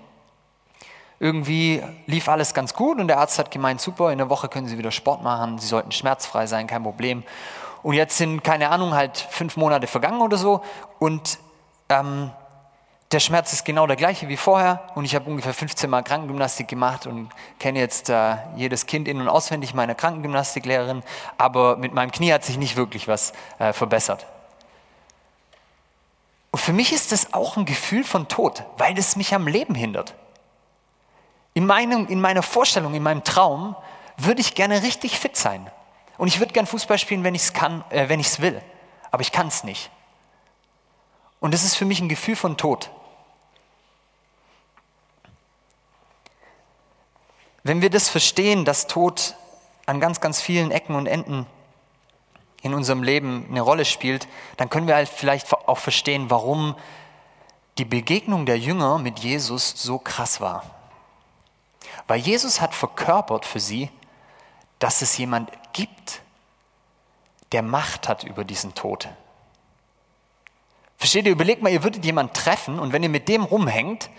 irgendwie 1.20 1.82
lief 2.06 2.28
alles 2.28 2.54
ganz 2.54 2.74
gut 2.74 2.98
und 2.98 3.08
der 3.08 3.18
Arzt 3.18 3.38
hat 3.38 3.50
gemeint, 3.50 3.80
super, 3.80 4.10
in 4.10 4.18
der 4.18 4.30
Woche 4.30 4.48
können 4.48 4.66
Sie 4.66 4.78
wieder 4.78 4.90
Sport 4.90 5.22
machen, 5.22 5.58
Sie 5.58 5.66
sollten 5.66 5.92
schmerzfrei 5.92 6.46
sein, 6.46 6.66
kein 6.66 6.82
Problem. 6.82 7.22
Und 7.84 7.94
jetzt 7.94 8.16
sind, 8.16 8.42
keine 8.42 8.70
Ahnung, 8.70 8.94
halt 8.94 9.18
fünf 9.18 9.58
Monate 9.58 9.86
vergangen 9.86 10.22
oder 10.22 10.38
so. 10.38 10.62
Und 10.98 11.38
ähm, 11.90 12.30
der 13.12 13.20
Schmerz 13.20 13.52
ist 13.52 13.66
genau 13.66 13.86
der 13.86 13.96
gleiche 13.96 14.26
wie 14.28 14.38
vorher. 14.38 14.82
Und 14.94 15.04
ich 15.04 15.14
habe 15.14 15.28
ungefähr 15.28 15.52
15 15.52 15.90
Mal 15.90 16.02
Krankengymnastik 16.02 16.66
gemacht 16.66 17.06
und 17.06 17.28
kenne 17.58 17.80
jetzt 17.80 18.08
äh, 18.08 18.36
jedes 18.56 18.86
Kind 18.86 19.06
in- 19.06 19.20
und 19.20 19.28
auswendig 19.28 19.74
meiner 19.74 19.94
Krankengymnastiklehrerin. 19.94 21.02
Aber 21.36 21.76
mit 21.76 21.92
meinem 21.92 22.10
Knie 22.10 22.32
hat 22.32 22.42
sich 22.42 22.56
nicht 22.56 22.76
wirklich 22.76 23.06
was 23.06 23.34
äh, 23.58 23.74
verbessert. 23.74 24.24
Und 26.50 26.58
für 26.58 26.72
mich 26.72 26.90
ist 26.94 27.12
das 27.12 27.34
auch 27.34 27.58
ein 27.58 27.66
Gefühl 27.66 28.02
von 28.02 28.28
Tod, 28.28 28.64
weil 28.78 28.96
es 28.98 29.14
mich 29.14 29.34
am 29.34 29.46
Leben 29.46 29.74
hindert. 29.74 30.14
In, 31.52 31.66
meinem, 31.66 32.06
in 32.06 32.22
meiner 32.22 32.42
Vorstellung, 32.42 32.94
in 32.94 33.02
meinem 33.02 33.24
Traum 33.24 33.76
würde 34.16 34.40
ich 34.40 34.54
gerne 34.54 34.82
richtig 34.82 35.18
fit 35.18 35.36
sein. 35.36 35.70
Und 36.16 36.28
ich 36.28 36.38
würde 36.38 36.52
gern 36.52 36.66
Fußball 36.66 36.98
spielen, 36.98 37.24
wenn 37.24 37.34
ich 37.34 37.42
es 37.42 37.52
kann, 37.52 37.84
äh, 37.90 38.08
wenn 38.08 38.20
ich 38.20 38.28
es 38.28 38.40
will. 38.40 38.62
Aber 39.10 39.22
ich 39.22 39.32
kann 39.32 39.48
es 39.48 39.64
nicht. 39.64 39.90
Und 41.40 41.52
das 41.52 41.64
ist 41.64 41.74
für 41.74 41.84
mich 41.84 42.00
ein 42.00 42.08
Gefühl 42.08 42.36
von 42.36 42.56
Tod. 42.56 42.90
Wenn 47.62 47.82
wir 47.82 47.90
das 47.90 48.08
verstehen, 48.08 48.64
dass 48.64 48.86
Tod 48.86 49.34
an 49.86 50.00
ganz, 50.00 50.20
ganz 50.20 50.40
vielen 50.40 50.70
Ecken 50.70 50.94
und 50.94 51.06
Enden 51.06 51.46
in 52.62 52.74
unserem 52.74 53.02
Leben 53.02 53.46
eine 53.50 53.60
Rolle 53.60 53.84
spielt, 53.84 54.26
dann 54.56 54.70
können 54.70 54.86
wir 54.86 54.94
halt 54.94 55.08
vielleicht 55.08 55.52
auch 55.52 55.78
verstehen, 55.78 56.30
warum 56.30 56.74
die 57.78 57.84
Begegnung 57.84 58.46
der 58.46 58.58
Jünger 58.58 58.98
mit 58.98 59.18
Jesus 59.18 59.74
so 59.76 59.98
krass 59.98 60.40
war. 60.40 60.64
Weil 62.06 62.20
Jesus 62.20 62.60
hat 62.60 62.74
verkörpert 62.74 63.44
für 63.44 63.60
sie, 63.60 63.90
dass 64.78 65.02
es 65.02 65.16
jemand 65.16 65.50
gibt, 65.72 66.22
der 67.52 67.62
Macht 67.62 68.08
hat 68.08 68.24
über 68.24 68.44
diesen 68.44 68.74
Tod. 68.74 69.08
Versteht 70.98 71.26
ihr, 71.26 71.32
überlegt 71.32 71.62
mal, 71.62 71.72
ihr 71.72 71.82
würdet 71.82 72.04
jemanden 72.04 72.32
treffen 72.32 72.78
und 72.78 72.92
wenn 72.92 73.02
ihr 73.02 73.08
mit 73.08 73.28
dem 73.28 73.44
rumhängt, 73.44 74.10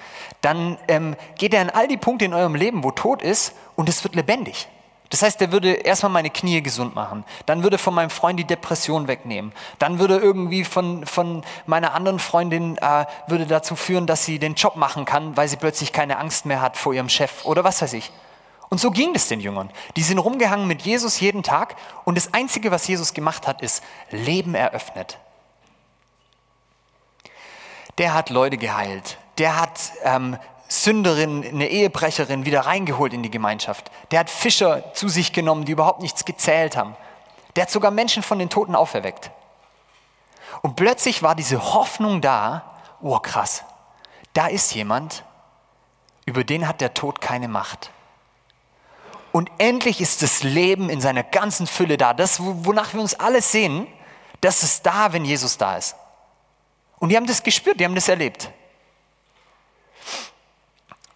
dann 0.41 0.77
ähm, 0.88 1.15
geht 1.38 1.53
er 1.53 1.62
an 1.62 1.69
all 1.69 1.88
die 1.88 1.97
Punkte 1.97 2.25
in 2.25 2.33
eurem 2.33 2.55
Leben, 2.55 2.83
wo 2.83 2.91
Tod 2.91 3.21
ist 3.21 3.55
und 3.75 3.89
es 3.89 4.03
wird 4.03 4.15
lebendig. 4.15 4.67
Das 5.09 5.21
heißt, 5.21 5.39
er 5.41 5.51
würde 5.51 5.71
erstmal 5.71 6.12
meine 6.12 6.29
Knie 6.29 6.62
gesund 6.62 6.95
machen, 6.95 7.25
dann 7.45 7.63
würde 7.63 7.77
von 7.77 7.93
meinem 7.93 8.09
Freund 8.09 8.39
die 8.39 8.43
Depression 8.43 9.07
wegnehmen, 9.07 9.53
dann 9.79 10.00
würde 10.00 10.17
irgendwie 10.17 10.63
von, 10.63 11.05
von 11.05 11.43
meiner 11.65 11.93
anderen 11.93 12.19
Freundin 12.19 12.77
äh, 12.77 13.05
würde 13.27 13.45
dazu 13.45 13.75
führen, 13.75 14.07
dass 14.07 14.25
sie 14.25 14.39
den 14.39 14.55
Job 14.55 14.75
machen 14.75 15.05
kann, 15.05 15.38
weil 15.38 15.47
sie 15.47 15.57
plötzlich 15.57 15.93
keine 15.93 16.17
Angst 16.17 16.45
mehr 16.45 16.62
hat 16.62 16.75
vor 16.75 16.93
ihrem 16.93 17.09
Chef 17.09 17.45
oder 17.45 17.63
was 17.63 17.81
weiß 17.81 17.93
ich. 17.93 18.12
Und 18.69 18.79
so 18.79 18.91
ging 18.91 19.13
es 19.15 19.27
den 19.27 19.39
Jüngern. 19.39 19.69
Die 19.95 20.01
sind 20.01 20.19
rumgehangen 20.19 20.67
mit 20.67 20.81
Jesus 20.81 21.19
jeden 21.19 21.43
Tag 21.43 21.75
und 22.03 22.15
das 22.17 22.34
Einzige, 22.34 22.72
was 22.72 22.88
Jesus 22.88 23.13
gemacht 23.13 23.48
hat, 23.48 23.62
ist 23.62 23.84
Leben 24.10 24.55
eröffnet. 24.55 25.17
Der 27.98 28.13
hat 28.13 28.29
Leute 28.29 28.57
geheilt. 28.57 29.17
Der 29.38 29.60
hat 29.60 29.91
ähm, 30.03 30.38
Sünderin, 30.67 31.45
eine 31.45 31.67
Ehebrecherin 31.67 32.45
wieder 32.45 32.62
reingeholt 32.62 33.13
in 33.13 33.24
die 33.24 33.31
Gemeinschaft. 33.31 33.91
Der 34.12 34.19
hat 34.19 34.29
Fischer 34.29 34.93
zu 34.93 35.07
sich 35.07 35.31
genommen, 35.31 35.65
die 35.65 35.72
überhaupt 35.72 36.01
nichts 36.01 36.25
gezählt 36.25 36.75
haben. 36.75 36.95
Der 37.55 37.63
hat 37.63 37.72
sogar 37.72 37.91
Menschen 37.91 38.24
von 38.24 38.39
den 38.39 38.50
Toten 38.50 38.75
auferweckt. 38.75 39.31
Und 40.62 40.75
plötzlich 40.75 41.22
war 41.22 41.36
diese 41.36 41.74
Hoffnung 41.74 42.22
da, 42.22 42.63
oh 43.01 43.19
krass, 43.19 43.63
da 44.34 44.48
ist 44.48 44.74
jemand, 44.74 45.24
über 46.25 46.43
den 46.43 46.67
hat 46.67 46.81
der 46.81 46.93
Tod 46.93 47.22
keine 47.22 47.48
Macht. 47.48 47.91
Und 49.35 49.51
endlich 49.57 49.99
ist 49.99 50.21
das 50.21 50.43
Leben 50.43 50.89
in 50.89 51.01
seiner 51.01 51.21
ganzen 51.21 51.67
Fülle 51.67 51.97
da. 51.97 52.13
Das, 52.13 52.39
wonach 52.39 52.93
wir 52.93 53.01
uns 53.01 53.15
alle 53.15 53.41
sehen, 53.41 53.85
das 54.39 54.63
ist 54.63 54.85
da, 54.85 55.11
wenn 55.11 55.25
Jesus 55.25 55.57
da 55.57 55.75
ist. 55.75 55.97
Und 56.99 57.09
die 57.09 57.17
haben 57.17 57.27
das 57.27 57.43
gespürt, 57.43 57.77
die 57.77 57.83
haben 57.83 57.95
das 57.95 58.07
erlebt. 58.07 58.49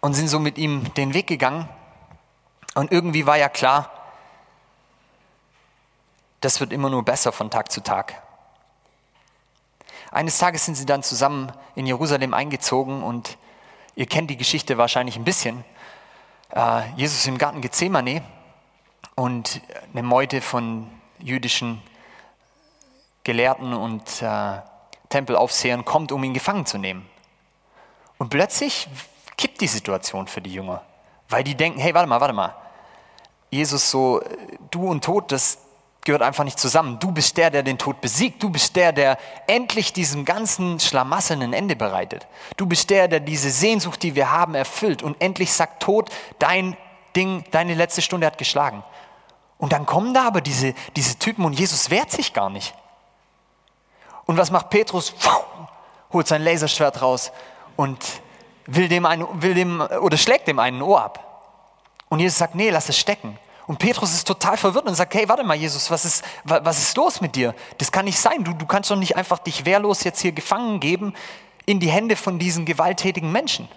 Und 0.02 0.12
sind 0.12 0.28
so 0.28 0.38
mit 0.38 0.58
ihm 0.58 0.92
den 0.92 1.14
Weg 1.14 1.28
gegangen. 1.28 1.66
Und 2.74 2.92
irgendwie 2.92 3.24
war 3.24 3.38
ja 3.38 3.48
klar, 3.48 3.90
das 6.42 6.60
wird 6.60 6.74
immer 6.74 6.90
nur 6.90 7.02
besser 7.02 7.32
von 7.32 7.50
Tag 7.50 7.72
zu 7.72 7.82
Tag. 7.82 8.22
Eines 10.10 10.36
Tages 10.36 10.66
sind 10.66 10.74
sie 10.74 10.84
dann 10.84 11.02
zusammen 11.02 11.50
in 11.74 11.86
Jerusalem 11.86 12.34
eingezogen 12.34 13.02
und 13.02 13.38
ihr 13.94 14.04
kennt 14.04 14.28
die 14.28 14.36
Geschichte 14.36 14.76
wahrscheinlich 14.76 15.16
ein 15.16 15.24
bisschen 15.24 15.64
äh, 16.54 16.90
Jesus 16.96 17.26
im 17.26 17.38
Garten 17.38 17.60
Gethsemane 17.60 18.22
und 19.14 19.60
eine 19.92 20.02
Meute 20.02 20.40
von 20.40 20.90
jüdischen 21.18 21.82
Gelehrten 23.24 23.74
und 23.74 24.22
äh, 24.22 24.60
Tempelaufsehern 25.08 25.84
kommt, 25.84 26.12
um 26.12 26.24
ihn 26.24 26.34
gefangen 26.34 26.66
zu 26.66 26.78
nehmen. 26.78 27.08
Und 28.18 28.30
plötzlich 28.30 28.88
kippt 29.36 29.60
die 29.60 29.66
Situation 29.66 30.26
für 30.26 30.40
die 30.40 30.52
Jünger, 30.52 30.82
weil 31.28 31.44
die 31.44 31.54
denken, 31.54 31.80
hey, 31.80 31.94
warte 31.94 32.08
mal, 32.08 32.20
warte 32.20 32.34
mal. 32.34 32.54
Jesus 33.50 33.90
so, 33.90 34.22
du 34.70 34.88
und 34.88 35.04
Tod, 35.04 35.32
das, 35.32 35.58
gehört 36.04 36.22
einfach 36.22 36.44
nicht 36.44 36.58
zusammen. 36.58 36.98
Du 36.98 37.12
bist 37.12 37.36
der, 37.36 37.50
der 37.50 37.62
den 37.62 37.78
Tod 37.78 38.00
besiegt. 38.00 38.42
Du 38.42 38.50
bist 38.50 38.74
der, 38.76 38.92
der 38.92 39.18
endlich 39.46 39.92
diesem 39.92 40.24
ganzen 40.24 40.80
Schlamassel 40.80 41.42
ein 41.42 41.52
Ende 41.52 41.76
bereitet. 41.76 42.26
Du 42.56 42.66
bist 42.66 42.90
der, 42.90 43.08
der 43.08 43.20
diese 43.20 43.50
Sehnsucht, 43.50 44.02
die 44.02 44.14
wir 44.14 44.30
haben, 44.30 44.54
erfüllt. 44.54 45.02
Und 45.02 45.20
endlich 45.20 45.52
sagt 45.52 45.82
Tod, 45.82 46.10
dein 46.38 46.76
Ding, 47.14 47.44
deine 47.50 47.74
letzte 47.74 48.02
Stunde 48.02 48.26
hat 48.26 48.38
geschlagen. 48.38 48.82
Und 49.58 49.72
dann 49.72 49.84
kommen 49.84 50.14
da 50.14 50.26
aber 50.26 50.40
diese, 50.40 50.74
diese 50.96 51.18
Typen 51.18 51.44
und 51.44 51.52
Jesus 51.52 51.90
wehrt 51.90 52.10
sich 52.10 52.32
gar 52.32 52.48
nicht. 52.48 52.74
Und 54.24 54.38
was 54.38 54.50
macht 54.50 54.70
Petrus? 54.70 55.14
Holt 56.12 56.26
sein 56.26 56.42
Laserschwert 56.42 57.02
raus 57.02 57.30
und 57.76 57.98
will 58.66 58.88
dem, 58.88 59.04
einen, 59.06 59.26
will 59.42 59.54
dem 59.54 59.80
oder 59.80 60.16
schlägt 60.16 60.48
dem 60.48 60.58
einen 60.58 60.80
Ohr 60.82 61.02
ab. 61.02 61.26
Und 62.08 62.20
Jesus 62.20 62.38
sagt, 62.38 62.54
nee, 62.54 62.70
lass 62.70 62.88
es 62.88 62.98
stecken. 62.98 63.38
Und 63.70 63.78
Petrus 63.78 64.12
ist 64.12 64.26
total 64.26 64.56
verwirrt 64.56 64.88
und 64.88 64.96
sagt, 64.96 65.14
hey, 65.14 65.28
warte 65.28 65.44
mal, 65.44 65.54
Jesus, 65.54 65.92
was 65.92 66.04
ist, 66.04 66.24
was 66.42 66.80
ist 66.80 66.96
los 66.96 67.20
mit 67.20 67.36
dir? 67.36 67.54
Das 67.78 67.92
kann 67.92 68.04
nicht 68.04 68.18
sein. 68.18 68.42
Du, 68.42 68.52
du 68.52 68.66
kannst 68.66 68.90
doch 68.90 68.96
nicht 68.96 69.16
einfach 69.16 69.38
dich 69.38 69.64
wehrlos 69.64 70.02
jetzt 70.02 70.20
hier 70.20 70.32
gefangen 70.32 70.80
geben 70.80 71.14
in 71.66 71.78
die 71.78 71.88
Hände 71.88 72.16
von 72.16 72.40
diesen 72.40 72.64
gewalttätigen 72.64 73.30
Menschen. 73.30 73.68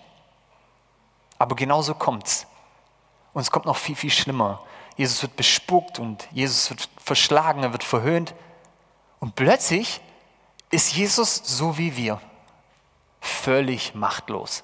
Aber 1.38 1.56
genauso 1.56 1.94
kommt's. 1.94 2.48
Und 3.34 3.44
es 3.44 3.52
kommt 3.52 3.68
noch 3.68 3.78
viel, 3.78 3.96
viel 3.96 4.10
schlimmer. 4.10 4.64
Jesus 4.98 5.22
wird 5.22 5.36
bespuckt 5.36 6.00
und 6.00 6.28
Jesus 6.32 6.72
wird 6.72 6.90
verschlagen, 6.98 7.62
er 7.62 7.72
wird 7.72 7.84
verhöhnt. 7.84 8.34
Und 9.20 9.36
plötzlich 9.36 10.02
ist 10.72 10.96
Jesus 10.96 11.36
so 11.36 11.78
wie 11.78 11.96
wir, 11.96 12.20
völlig 13.22 13.94
machtlos. 13.94 14.64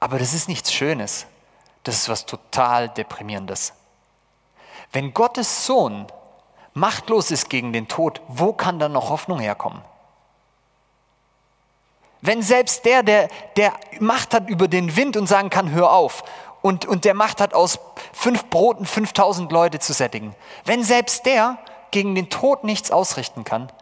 Aber 0.00 0.18
das 0.18 0.34
ist 0.34 0.48
nichts 0.48 0.70
Schönes. 0.70 1.24
Das 1.88 2.00
ist 2.00 2.08
was 2.10 2.26
total 2.26 2.90
Deprimierendes. 2.90 3.72
Wenn 4.92 5.14
Gottes 5.14 5.64
Sohn 5.64 6.06
machtlos 6.74 7.30
ist 7.30 7.48
gegen 7.48 7.72
den 7.72 7.88
Tod, 7.88 8.20
wo 8.28 8.52
kann 8.52 8.78
dann 8.78 8.92
noch 8.92 9.08
Hoffnung 9.08 9.38
herkommen? 9.38 9.80
Wenn 12.20 12.42
selbst 12.42 12.84
der, 12.84 13.02
der, 13.02 13.30
der 13.56 13.72
Macht 14.00 14.34
hat 14.34 14.50
über 14.50 14.68
den 14.68 14.96
Wind 14.96 15.16
und 15.16 15.28
sagen 15.28 15.48
kann, 15.48 15.70
hör 15.70 15.90
auf, 15.90 16.24
und, 16.60 16.84
und 16.84 17.06
der 17.06 17.14
Macht 17.14 17.40
hat 17.40 17.54
aus 17.54 17.78
fünf 18.12 18.50
Broten 18.50 18.84
5000 18.84 19.50
Leute 19.50 19.78
zu 19.78 19.94
sättigen, 19.94 20.34
wenn 20.66 20.84
selbst 20.84 21.24
der 21.24 21.56
gegen 21.90 22.14
den 22.14 22.28
Tod 22.28 22.64
nichts 22.64 22.90
ausrichten 22.90 23.44
kann, 23.44 23.72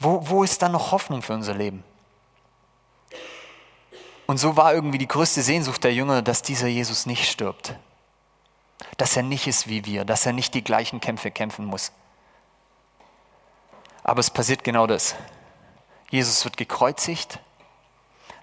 wo, 0.00 0.28
wo 0.28 0.42
ist 0.42 0.60
dann 0.60 0.72
noch 0.72 0.90
Hoffnung 0.90 1.22
für 1.22 1.34
unser 1.34 1.54
Leben? 1.54 1.84
Und 4.26 4.38
so 4.38 4.56
war 4.56 4.74
irgendwie 4.74 4.98
die 4.98 5.08
größte 5.08 5.42
Sehnsucht 5.42 5.84
der 5.84 5.94
Jünger, 5.94 6.22
dass 6.22 6.42
dieser 6.42 6.66
Jesus 6.66 7.06
nicht 7.06 7.30
stirbt. 7.30 7.76
Dass 8.96 9.16
er 9.16 9.22
nicht 9.22 9.46
ist 9.46 9.68
wie 9.68 9.84
wir, 9.84 10.04
dass 10.04 10.26
er 10.26 10.32
nicht 10.32 10.54
die 10.54 10.64
gleichen 10.64 11.00
Kämpfe 11.00 11.30
kämpfen 11.30 11.64
muss. 11.64 11.92
Aber 14.02 14.20
es 14.20 14.30
passiert 14.30 14.64
genau 14.64 14.86
das. 14.86 15.14
Jesus 16.10 16.44
wird 16.44 16.56
gekreuzigt, 16.56 17.40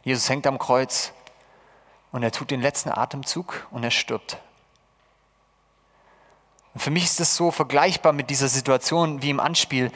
Jesus 0.04 0.28
hängt 0.30 0.48
am 0.48 0.60
Kreuz 0.60 1.14
und 2.12 2.24
er 2.24 2.32
tut 2.32 2.52
den 2.52 2.62
letzten 2.62 2.90
Atemzug 2.90 3.68
und 3.72 3.84
er 3.84 3.92
stirbt. 3.92 4.38
Und 6.74 6.82
für 6.82 6.92
mich 6.92 7.06
ist 7.06 7.20
das 7.20 7.36
so 7.36 7.52
vergleichbar 7.52 8.14
mit 8.14 8.30
dieser 8.30 8.50
Situation 8.50 9.22
wie 9.22 9.30
im 9.30 9.40
Anspiel, 9.40 9.92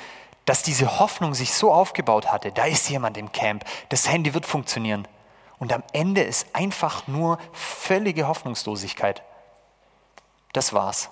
dass 0.45 0.63
diese 0.63 0.99
Hoffnung 0.99 1.33
sich 1.33 1.53
so 1.53 1.73
aufgebaut 1.73 2.31
hatte. 2.31 2.51
Da 2.51 2.65
ist 2.65 2.89
jemand 2.89 3.17
im 3.17 3.31
Camp, 3.31 3.65
das 3.89 4.07
Handy 4.07 4.33
wird 4.33 4.45
funktionieren. 4.45 5.07
Und 5.59 5.73
am 5.73 5.83
Ende 5.91 6.21
ist 6.21 6.47
einfach 6.53 7.07
nur 7.07 7.39
völlige 7.51 8.27
Hoffnungslosigkeit. 8.27 9.23
Das 10.53 10.73
war's. 10.73 11.09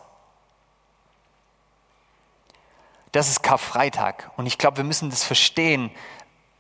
Das 3.12 3.30
ist 3.30 3.42
Karfreitag. 3.42 4.30
Und 4.38 4.46
ich 4.46 4.58
glaube, 4.58 4.78
wir 4.78 4.84
müssen 4.84 5.10
das 5.10 5.24
verstehen, 5.24 5.90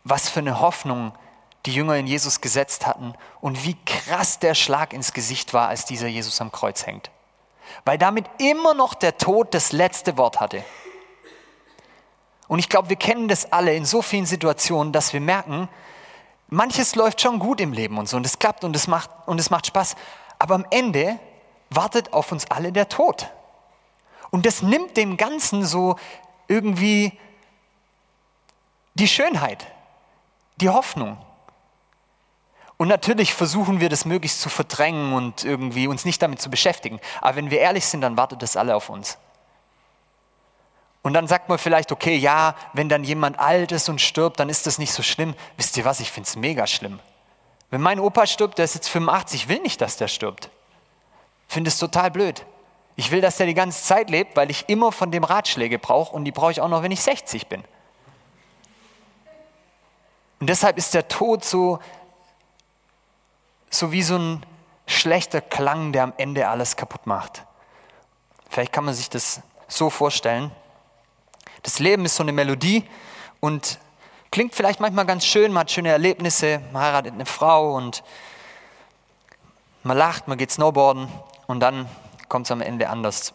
was 0.04 0.30
für 0.30 0.39
eine 0.39 0.60
Hoffnung 0.62 1.13
die 1.65 1.74
Jünger 1.74 1.98
in 1.98 2.08
Jesus 2.08 2.42
gesetzt 2.42 2.86
hatten 2.86 3.13
und 3.42 3.65
wie 3.65 3.75
krass 3.86 4.39
der 4.39 4.54
Schlag 4.54 4.94
ins 4.94 5.13
Gesicht 5.13 5.54
war, 5.54 5.68
als 5.68 5.86
dieser 5.86 6.08
Jesus 6.08 6.39
am 6.42 6.51
Kreuz 6.51 6.86
hängt. 6.86 7.12
Weil 7.84 7.98
damit 7.98 8.25
immer 8.38 8.74
noch 8.74 8.94
der 8.94 9.18
Tod 9.18 9.54
das 9.54 9.72
letzte 9.72 10.18
Wort 10.18 10.39
hatte. 10.39 10.63
Und 12.48 12.60
ich 12.60 12.70
glaube, 12.70 12.89
wir 12.89 12.96
kennen 12.96 13.27
das 13.27 13.51
alle 13.51 13.75
in 13.75 13.86
so 13.86 14.01
vielen 14.01 14.27
Situationen, 14.27 14.94
dass 14.94 15.13
wir 15.13 15.22
merken, 15.22 15.68
manches 16.48 16.96
läuft 16.96 17.22
schon 17.22 17.40
gut 17.40 17.62
im 17.62 17.74
Leben 17.74 17.98
und 17.98 18.08
so 18.08 18.18
und 18.18 18.25
es 18.25 18.40
klappt 18.40 18.64
und 18.64 18.75
es 18.75 18.88
macht, 18.88 19.10
und 19.25 19.40
es 19.40 19.50
macht 19.50 19.68
Spaß. 19.68 19.96
Aber 20.40 20.56
am 20.56 20.66
Ende 20.70 21.20
wartet 21.70 22.14
auf 22.14 22.32
uns 22.32 22.50
alle 22.50 22.72
der 22.72 22.90
Tod. 22.90 23.30
Und 24.32 24.46
das 24.46 24.62
nimmt 24.62 24.98
dem 24.98 25.18
Ganzen 25.18 25.66
so 25.66 25.98
irgendwie 26.48 27.18
die 28.96 29.08
Schönheit, 29.08 29.66
die 30.58 30.70
Hoffnung. 30.70 31.18
Und 32.78 32.90
natürlich 32.90 33.34
versuchen 33.34 33.80
wir 33.80 33.90
das 33.90 34.06
möglichst 34.06 34.42
zu 34.42 34.50
verdrängen 34.50 35.14
und 35.14 35.46
irgendwie 35.46 35.88
uns 35.88 36.04
nicht 36.04 36.22
damit 36.22 36.42
zu 36.42 36.50
beschäftigen. 36.50 37.00
Aber 37.22 37.38
wenn 37.38 37.50
wir 37.50 37.60
ehrlich 37.60 37.86
sind, 37.86 38.02
dann 38.02 38.18
wartet 38.18 38.42
das 38.42 38.58
alle 38.58 38.75
auf 38.75 38.90
uns. 38.90 39.18
Und 41.06 41.14
dann 41.14 41.28
sagt 41.28 41.50
man 41.50 41.60
vielleicht, 41.60 41.92
okay, 41.92 42.16
ja, 42.16 42.56
wenn 42.74 42.90
dann 42.90 43.04
jemand 43.04 43.38
alt 43.38 43.72
ist 43.72 43.90
und 43.90 44.02
stirbt, 44.02 44.40
dann 44.40 44.50
ist 44.50 44.66
das 44.66 44.80
nicht 44.80 44.92
so 44.92 45.04
schlimm. 45.04 45.36
Wisst 45.56 45.78
ihr 45.78 45.86
was, 45.86 46.00
ich 46.00 46.12
finde 46.12 46.28
es 46.28 46.36
mega 46.36 46.66
schlimm. 46.66 47.00
Wenn 47.70 47.80
mein 47.80 48.00
Opa 48.00 48.26
stirbt, 48.26 48.58
der 48.58 48.66
ist 48.66 48.74
jetzt 48.74 48.90
85, 48.90 49.44
ich 49.44 49.48
will 49.48 49.60
nicht, 49.60 49.80
dass 49.82 49.98
der 49.98 50.08
stirbt. 50.08 50.50
Finde 51.48 51.68
es 51.68 51.78
total 51.78 52.10
blöd. 52.10 52.44
Ich 52.96 53.12
will, 53.12 53.22
dass 53.22 53.38
der 53.38 53.46
die 53.46 53.54
ganze 53.54 53.84
Zeit 53.84 54.10
lebt, 54.10 54.36
weil 54.36 54.50
ich 54.50 54.68
immer 54.68 54.92
von 54.92 55.12
dem 55.12 55.24
Ratschläge 55.24 55.78
brauche 55.78 56.16
und 56.16 56.26
die 56.26 56.32
brauche 56.32 56.54
ich 56.54 56.60
auch 56.60 56.70
noch, 56.70 56.82
wenn 56.82 56.92
ich 56.92 57.04
60 57.04 57.46
bin. 57.50 57.64
Und 60.40 60.50
deshalb 60.50 60.76
ist 60.80 60.96
der 60.96 61.08
Tod 61.08 61.46
so, 61.46 61.78
so 63.70 63.92
wie 63.92 64.02
so 64.02 64.18
ein 64.18 64.44
schlechter 64.88 65.42
Klang, 65.42 65.92
der 65.92 66.02
am 66.02 66.14
Ende 66.18 66.48
alles 66.48 66.76
kaputt 66.76 67.06
macht. 67.06 67.44
Vielleicht 68.50 68.74
kann 68.74 68.86
man 68.86 68.96
sich 68.96 69.12
das 69.12 69.42
so 69.68 69.92
vorstellen. 69.92 70.50
Das 71.66 71.80
Leben 71.80 72.06
ist 72.06 72.16
so 72.16 72.22
eine 72.22 72.32
Melodie 72.32 72.84
und 73.40 73.80
klingt 74.30 74.54
vielleicht 74.54 74.80
manchmal 74.80 75.08
ganz 75.08 75.26
schön, 75.26 75.52
man 75.52 75.62
hat 75.62 75.72
schöne 75.72 75.90
Erlebnisse, 75.90 76.62
man 76.72 76.84
heiratet 76.84 77.16
eine 77.16 77.26
Frau 77.26 77.74
und 77.76 78.04
man 79.82 79.98
lacht, 79.98 80.28
man 80.28 80.38
geht 80.38 80.52
snowboarden 80.52 81.08
und 81.48 81.62
dann 81.62 81.90
kommt 82.30 82.46
es 82.46 82.52
am 82.52 82.62
Ende 82.62 82.88
anders. 82.88 83.34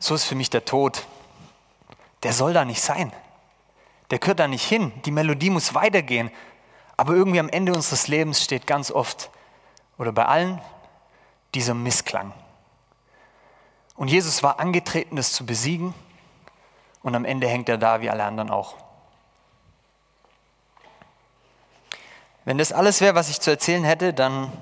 So 0.00 0.16
ist 0.16 0.24
für 0.24 0.34
mich 0.34 0.50
der 0.50 0.64
Tod. 0.64 1.04
Der 2.22 2.32
soll 2.32 2.52
da 2.52 2.64
nicht 2.64 2.80
sein. 2.80 3.12
Der 4.10 4.18
gehört 4.18 4.40
da 4.40 4.48
nicht 4.48 4.66
hin. 4.66 4.92
Die 5.04 5.10
Melodie 5.10 5.50
muss 5.50 5.74
weitergehen. 5.74 6.30
Aber 6.96 7.14
irgendwie 7.14 7.40
am 7.40 7.48
Ende 7.48 7.72
unseres 7.72 8.08
Lebens 8.08 8.42
steht 8.42 8.66
ganz 8.66 8.90
oft 8.90 9.30
oder 9.98 10.12
bei 10.12 10.26
allen 10.26 10.60
dieser 11.54 11.74
Missklang. 11.74 12.32
Und 13.96 14.08
Jesus 14.08 14.42
war 14.42 14.60
angetreten, 14.60 15.16
das 15.16 15.32
zu 15.32 15.44
besiegen. 15.46 15.94
Und 17.02 17.14
am 17.14 17.24
Ende 17.24 17.48
hängt 17.48 17.68
er 17.68 17.78
da 17.78 18.00
wie 18.00 18.10
alle 18.10 18.24
anderen 18.24 18.50
auch. 18.50 18.76
Wenn 22.44 22.58
das 22.58 22.72
alles 22.72 23.00
wäre, 23.00 23.14
was 23.14 23.30
ich 23.30 23.40
zu 23.40 23.50
erzählen 23.50 23.84
hätte, 23.84 24.12
dann 24.12 24.52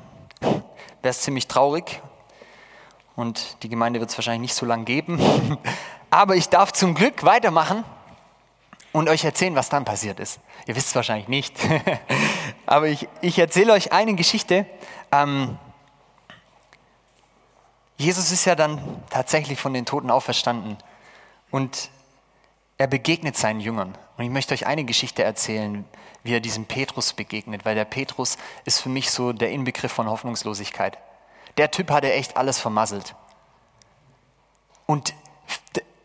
wäre 0.40 1.10
es 1.10 1.22
ziemlich 1.22 1.48
traurig 1.48 2.02
und 3.16 3.62
die 3.62 3.70
Gemeinde 3.70 4.00
wird 4.00 4.10
es 4.10 4.18
wahrscheinlich 4.18 4.50
nicht 4.50 4.54
so 4.54 4.66
lange 4.66 4.84
geben. 4.84 5.18
Aber 6.10 6.34
ich 6.34 6.48
darf 6.48 6.72
zum 6.72 6.94
Glück 6.94 7.24
weitermachen 7.24 7.84
und 8.92 9.08
euch 9.08 9.24
erzählen, 9.24 9.54
was 9.54 9.68
dann 9.68 9.84
passiert 9.84 10.18
ist. 10.18 10.40
Ihr 10.66 10.74
wisst 10.74 10.88
es 10.88 10.94
wahrscheinlich 10.94 11.28
nicht, 11.28 11.56
aber 12.66 12.88
ich, 12.88 13.08
ich 13.20 13.38
erzähle 13.38 13.72
euch 13.72 13.92
eine 13.92 14.14
Geschichte. 14.14 14.66
Ähm, 15.12 15.56
Jesus 17.96 18.32
ist 18.32 18.44
ja 18.44 18.54
dann 18.54 19.02
tatsächlich 19.10 19.60
von 19.60 19.72
den 19.72 19.86
Toten 19.86 20.10
auferstanden 20.10 20.78
und 21.50 21.90
er 22.78 22.86
begegnet 22.86 23.36
seinen 23.36 23.60
Jüngern. 23.60 23.96
Und 24.16 24.24
ich 24.24 24.30
möchte 24.30 24.54
euch 24.54 24.66
eine 24.66 24.84
Geschichte 24.84 25.22
erzählen, 25.22 25.84
wie 26.22 26.34
er 26.34 26.40
diesem 26.40 26.64
Petrus 26.64 27.12
begegnet, 27.12 27.64
weil 27.64 27.74
der 27.74 27.84
Petrus 27.84 28.38
ist 28.64 28.80
für 28.80 28.88
mich 28.88 29.10
so 29.10 29.32
der 29.32 29.50
Inbegriff 29.50 29.92
von 29.92 30.08
Hoffnungslosigkeit. 30.08 30.98
Der 31.58 31.70
Typ 31.70 31.90
hatte 31.90 32.12
echt 32.12 32.36
alles 32.36 32.58
vermasselt. 32.58 33.14
Und 34.86 35.14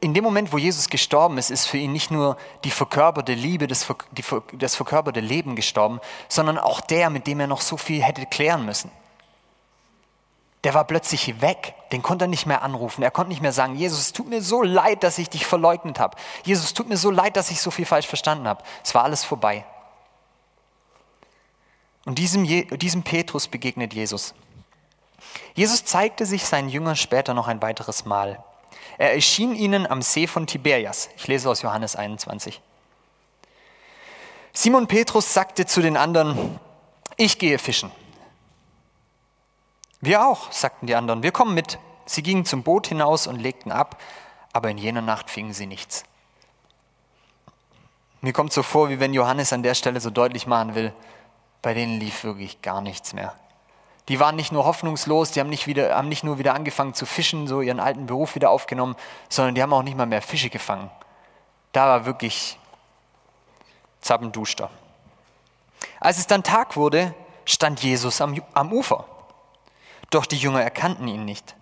in 0.05 0.13
dem 0.13 0.24
Moment, 0.24 0.53
wo 0.53 0.59
Jesus 0.59 0.89
gestorben 0.89 1.39
ist, 1.39 1.50
ist 1.50 1.65
für 1.65 1.79
ihn 1.79 1.91
nicht 1.91 2.12
nur 2.12 2.38
die 2.63 2.69
verkörperte 2.69 3.33
Liebe, 3.33 3.65
das, 3.65 3.88
die, 4.12 4.24
das 4.53 4.75
verkörperte 4.75 5.19
Leben 5.19 5.55
gestorben, 5.55 6.00
sondern 6.29 6.59
auch 6.59 6.79
der, 6.79 7.09
mit 7.09 7.25
dem 7.25 7.39
er 7.39 7.47
noch 7.47 7.62
so 7.62 7.75
viel 7.75 8.03
hätte 8.03 8.24
klären 8.27 8.67
müssen. 8.67 8.91
Der 10.63 10.75
war 10.75 10.83
plötzlich 10.83 11.41
weg, 11.41 11.74
den 11.91 12.03
konnte 12.03 12.25
er 12.25 12.27
nicht 12.27 12.45
mehr 12.45 12.62
anrufen. 12.62 13.01
Er 13.01 13.09
konnte 13.09 13.29
nicht 13.29 13.41
mehr 13.41 13.51
sagen, 13.51 13.77
Jesus, 13.77 14.00
es 14.00 14.13
tut 14.13 14.29
mir 14.29 14.43
so 14.43 14.62
leid, 14.62 15.01
dass 15.01 15.17
ich 15.17 15.31
dich 15.31 15.47
verleugnet 15.47 16.00
habe. 16.00 16.15
Jesus, 16.43 16.65
es 16.65 16.74
tut 16.75 16.88
mir 16.88 16.97
so 16.97 17.09
leid, 17.09 17.35
dass 17.35 17.50
ich 17.50 17.59
so 17.59 17.71
viel 17.71 17.88
falsch 17.88 18.05
verstanden 18.05 18.47
habe. 18.47 18.63
Es 18.83 18.93
war 18.93 19.05
alles 19.05 19.24
vorbei. 19.24 19.65
Und 22.05 22.19
diesem, 22.19 22.45
diesem 22.77 23.01
Petrus 23.01 23.47
begegnet 23.47 23.95
Jesus. 23.95 24.35
Jesus 25.55 25.83
zeigte 25.83 26.27
sich 26.27 26.45
seinen 26.45 26.69
Jüngern 26.69 26.95
später 26.95 27.33
noch 27.33 27.47
ein 27.47 27.63
weiteres 27.63 28.05
Mal. 28.05 28.43
Er 28.98 29.14
erschien 29.14 29.56
ihnen 29.56 29.88
am 29.88 30.02
See 30.02 30.28
von 30.28 30.48
Tiberias. 30.48 31.10
Ich 31.18 31.28
lese 31.28 31.50
aus 31.50 31.62
Johannes 31.62 31.96
21. 31.96 32.62
Simon 34.53 34.88
Petrus 34.88 35.34
sagte 35.34 35.66
zu 35.66 35.81
den 35.81 35.98
anderen, 35.98 36.60
ich 37.18 37.38
gehe 37.38 37.60
fischen. 37.60 37.92
Wir 40.00 40.25
auch, 40.25 40.51
sagten 40.51 40.88
die 40.88 40.96
anderen, 40.96 41.24
wir 41.24 41.31
kommen 41.31 41.53
mit. 41.53 41.79
Sie 42.05 42.24
gingen 42.24 42.46
zum 42.46 42.64
Boot 42.64 42.88
hinaus 42.88 43.27
und 43.27 43.40
legten 43.40 43.72
ab, 43.72 44.01
aber 44.53 44.70
in 44.70 44.77
jener 44.77 45.01
Nacht 45.01 45.29
fingen 45.29 45.53
sie 45.53 45.66
nichts. 45.66 46.03
Mir 48.22 48.31
kommt 48.31 48.53
so 48.53 48.64
vor, 48.64 48.90
wie 48.90 49.00
wenn 49.00 49.14
Johannes 49.14 49.51
an 49.53 49.64
der 49.64 49.75
Stelle 49.75 50.00
so 50.00 50.10
deutlich 50.10 50.48
machen 50.48 50.75
will, 50.75 50.94
bei 51.62 51.74
denen 51.74 52.00
lief 52.00 52.24
wirklich 52.24 52.62
gar 52.62 52.81
nichts 52.81 53.14
mehr. 53.14 53.34
Die 54.07 54.20
waren 54.20 54.35
nicht 54.35 54.51
nur 54.51 54.65
hoffnungslos, 54.65 55.31
die 55.31 55.39
haben 55.39 55.50
nicht, 55.50 55.65
wieder, 55.65 55.96
haben 55.96 56.09
nicht 56.09 56.24
nur 56.24 56.37
wieder 56.37 56.53
angefangen 56.53 56.94
zu 56.94 57.05
fischen, 57.05 57.48
so 57.48 57.61
ihren 57.61 57.79
alten 57.79 58.05
Beruf 58.05 58.35
wieder 58.35 58.51
aufgenommen, 58.51 58.96
sondern 59.29 59.55
die 59.55 59.63
haben 59.63 59.74
auch 59.74 59.81
nicht 59.81 59.98
mal 59.98 60.05
mehr 60.05 60.22
Fische 60.22 60.50
gefangen. 60.50 60.91
Da 61.72 61.87
war 61.87 62.05
wirklich 62.05 62.59
zappenduster. 64.01 64.70
Als 66.00 66.20
es 66.20 66.27
dann 66.27 66.44
Tag 66.44 66.75
wurde, 66.75 67.15
stand 67.46 67.81
Jesus 67.81 68.22
am, 68.22 68.41
am 68.53 68.72
Ufer. 68.72 69.05
Doch 70.11 70.25
die 70.25 70.37
Jünger 70.37 70.61
erkannten 70.61 71.07
ihn 71.07 71.25
nicht. 71.25 71.55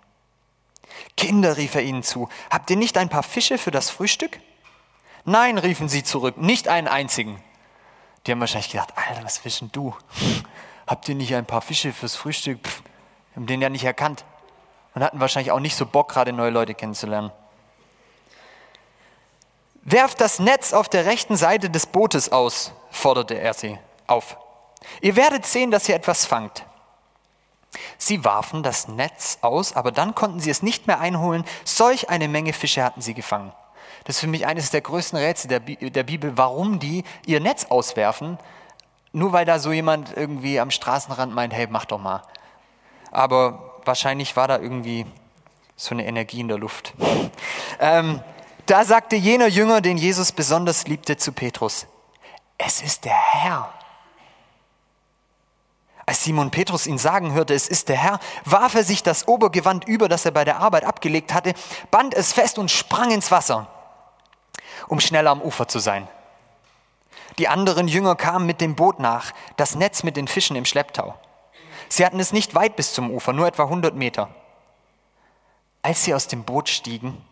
Kinder, 1.16 1.56
rief 1.56 1.74
er 1.74 1.82
ihnen 1.82 2.02
zu, 2.02 2.28
habt 2.50 2.70
ihr 2.70 2.76
nicht 2.76 2.98
ein 2.98 3.08
paar 3.08 3.22
Fische 3.22 3.58
für 3.58 3.70
das 3.70 3.90
Frühstück? 3.90 4.38
Nein, 5.24 5.56
riefen 5.56 5.88
sie 5.88 6.02
zurück, 6.02 6.36
nicht 6.36 6.68
einen 6.68 6.88
einzigen. 6.88 7.42
Die 8.26 8.32
haben 8.32 8.40
wahrscheinlich 8.40 8.70
gedacht, 8.70 8.92
Alter, 8.96 9.24
was 9.24 9.38
fischen 9.38 9.70
du? 9.72 9.94
Habt 10.86 11.08
ihr 11.08 11.14
nicht 11.14 11.34
ein 11.34 11.46
paar 11.46 11.62
Fische 11.62 11.92
fürs 11.92 12.16
Frühstück? 12.16 12.58
Pff, 12.62 12.82
haben 13.34 13.46
den 13.46 13.60
ja 13.62 13.68
nicht 13.68 13.84
erkannt. 13.84 14.24
Und 14.94 15.02
hatten 15.02 15.20
wahrscheinlich 15.20 15.50
auch 15.50 15.60
nicht 15.60 15.76
so 15.76 15.86
Bock, 15.86 16.08
gerade 16.10 16.32
neue 16.32 16.50
Leute 16.50 16.74
kennenzulernen. 16.74 17.32
Werft 19.82 20.20
das 20.20 20.38
Netz 20.38 20.72
auf 20.72 20.88
der 20.88 21.04
rechten 21.04 21.36
Seite 21.36 21.68
des 21.68 21.86
Bootes 21.86 22.32
aus, 22.32 22.72
forderte 22.90 23.34
er 23.34 23.52
sie 23.52 23.78
auf. 24.06 24.38
Ihr 25.00 25.16
werdet 25.16 25.44
sehen, 25.44 25.70
dass 25.70 25.88
ihr 25.88 25.94
etwas 25.94 26.24
fangt. 26.24 26.64
Sie 27.98 28.24
warfen 28.24 28.62
das 28.62 28.88
Netz 28.88 29.38
aus, 29.40 29.74
aber 29.74 29.90
dann 29.90 30.14
konnten 30.14 30.40
sie 30.40 30.50
es 30.50 30.62
nicht 30.62 30.86
mehr 30.86 31.00
einholen. 31.00 31.44
Solch 31.64 32.08
eine 32.08 32.28
Menge 32.28 32.52
Fische 32.52 32.84
hatten 32.84 33.00
sie 33.00 33.14
gefangen. 33.14 33.52
Das 34.04 34.16
ist 34.16 34.20
für 34.20 34.26
mich 34.26 34.46
eines 34.46 34.70
der 34.70 34.80
größten 34.80 35.18
Rätsel 35.18 35.48
der 35.48 36.02
Bibel, 36.02 36.36
warum 36.36 36.78
die 36.78 37.04
ihr 37.26 37.40
Netz 37.40 37.66
auswerfen, 37.66 38.38
nur 39.14 39.32
weil 39.32 39.44
da 39.44 39.58
so 39.60 39.72
jemand 39.72 40.14
irgendwie 40.16 40.58
am 40.58 40.72
Straßenrand 40.72 41.32
meint, 41.32 41.54
hey, 41.54 41.68
mach 41.70 41.84
doch 41.84 42.00
mal. 42.00 42.22
Aber 43.12 43.80
wahrscheinlich 43.84 44.34
war 44.36 44.48
da 44.48 44.58
irgendwie 44.58 45.06
so 45.76 45.94
eine 45.94 46.04
Energie 46.04 46.40
in 46.40 46.48
der 46.48 46.58
Luft. 46.58 46.94
Ähm, 47.78 48.20
da 48.66 48.84
sagte 48.84 49.14
jener 49.14 49.46
Jünger, 49.46 49.80
den 49.80 49.98
Jesus 49.98 50.32
besonders 50.32 50.88
liebte, 50.88 51.16
zu 51.16 51.32
Petrus, 51.32 51.86
es 52.58 52.82
ist 52.82 53.04
der 53.04 53.14
Herr. 53.14 53.72
Als 56.06 56.24
Simon 56.24 56.50
Petrus 56.50 56.86
ihn 56.86 56.98
sagen 56.98 57.32
hörte, 57.32 57.54
es 57.54 57.68
ist 57.68 57.88
der 57.88 57.96
Herr, 57.96 58.20
warf 58.44 58.74
er 58.74 58.84
sich 58.84 59.04
das 59.04 59.28
Obergewand 59.28 59.86
über, 59.86 60.08
das 60.08 60.24
er 60.24 60.32
bei 60.32 60.44
der 60.44 60.58
Arbeit 60.58 60.84
abgelegt 60.84 61.32
hatte, 61.32 61.54
band 61.92 62.14
es 62.14 62.32
fest 62.32 62.58
und 62.58 62.70
sprang 62.70 63.12
ins 63.12 63.30
Wasser, 63.30 63.68
um 64.88 64.98
schneller 64.98 65.30
am 65.30 65.40
Ufer 65.40 65.68
zu 65.68 65.78
sein. 65.78 66.08
Die 67.38 67.48
anderen 67.48 67.88
Jünger 67.88 68.14
kamen 68.14 68.46
mit 68.46 68.60
dem 68.60 68.76
Boot 68.76 69.00
nach, 69.00 69.32
das 69.56 69.74
Netz 69.74 70.02
mit 70.02 70.16
den 70.16 70.28
Fischen 70.28 70.56
im 70.56 70.64
Schlepptau. 70.64 71.18
Sie 71.88 72.04
hatten 72.04 72.20
es 72.20 72.32
nicht 72.32 72.54
weit 72.54 72.76
bis 72.76 72.92
zum 72.92 73.10
Ufer, 73.10 73.32
nur 73.32 73.46
etwa 73.46 73.64
100 73.64 73.94
Meter. 73.94 74.28
Als 75.82 76.04
sie 76.04 76.14
aus 76.14 76.28
dem 76.28 76.44
Boot 76.44 76.68
stiegen 76.68 77.22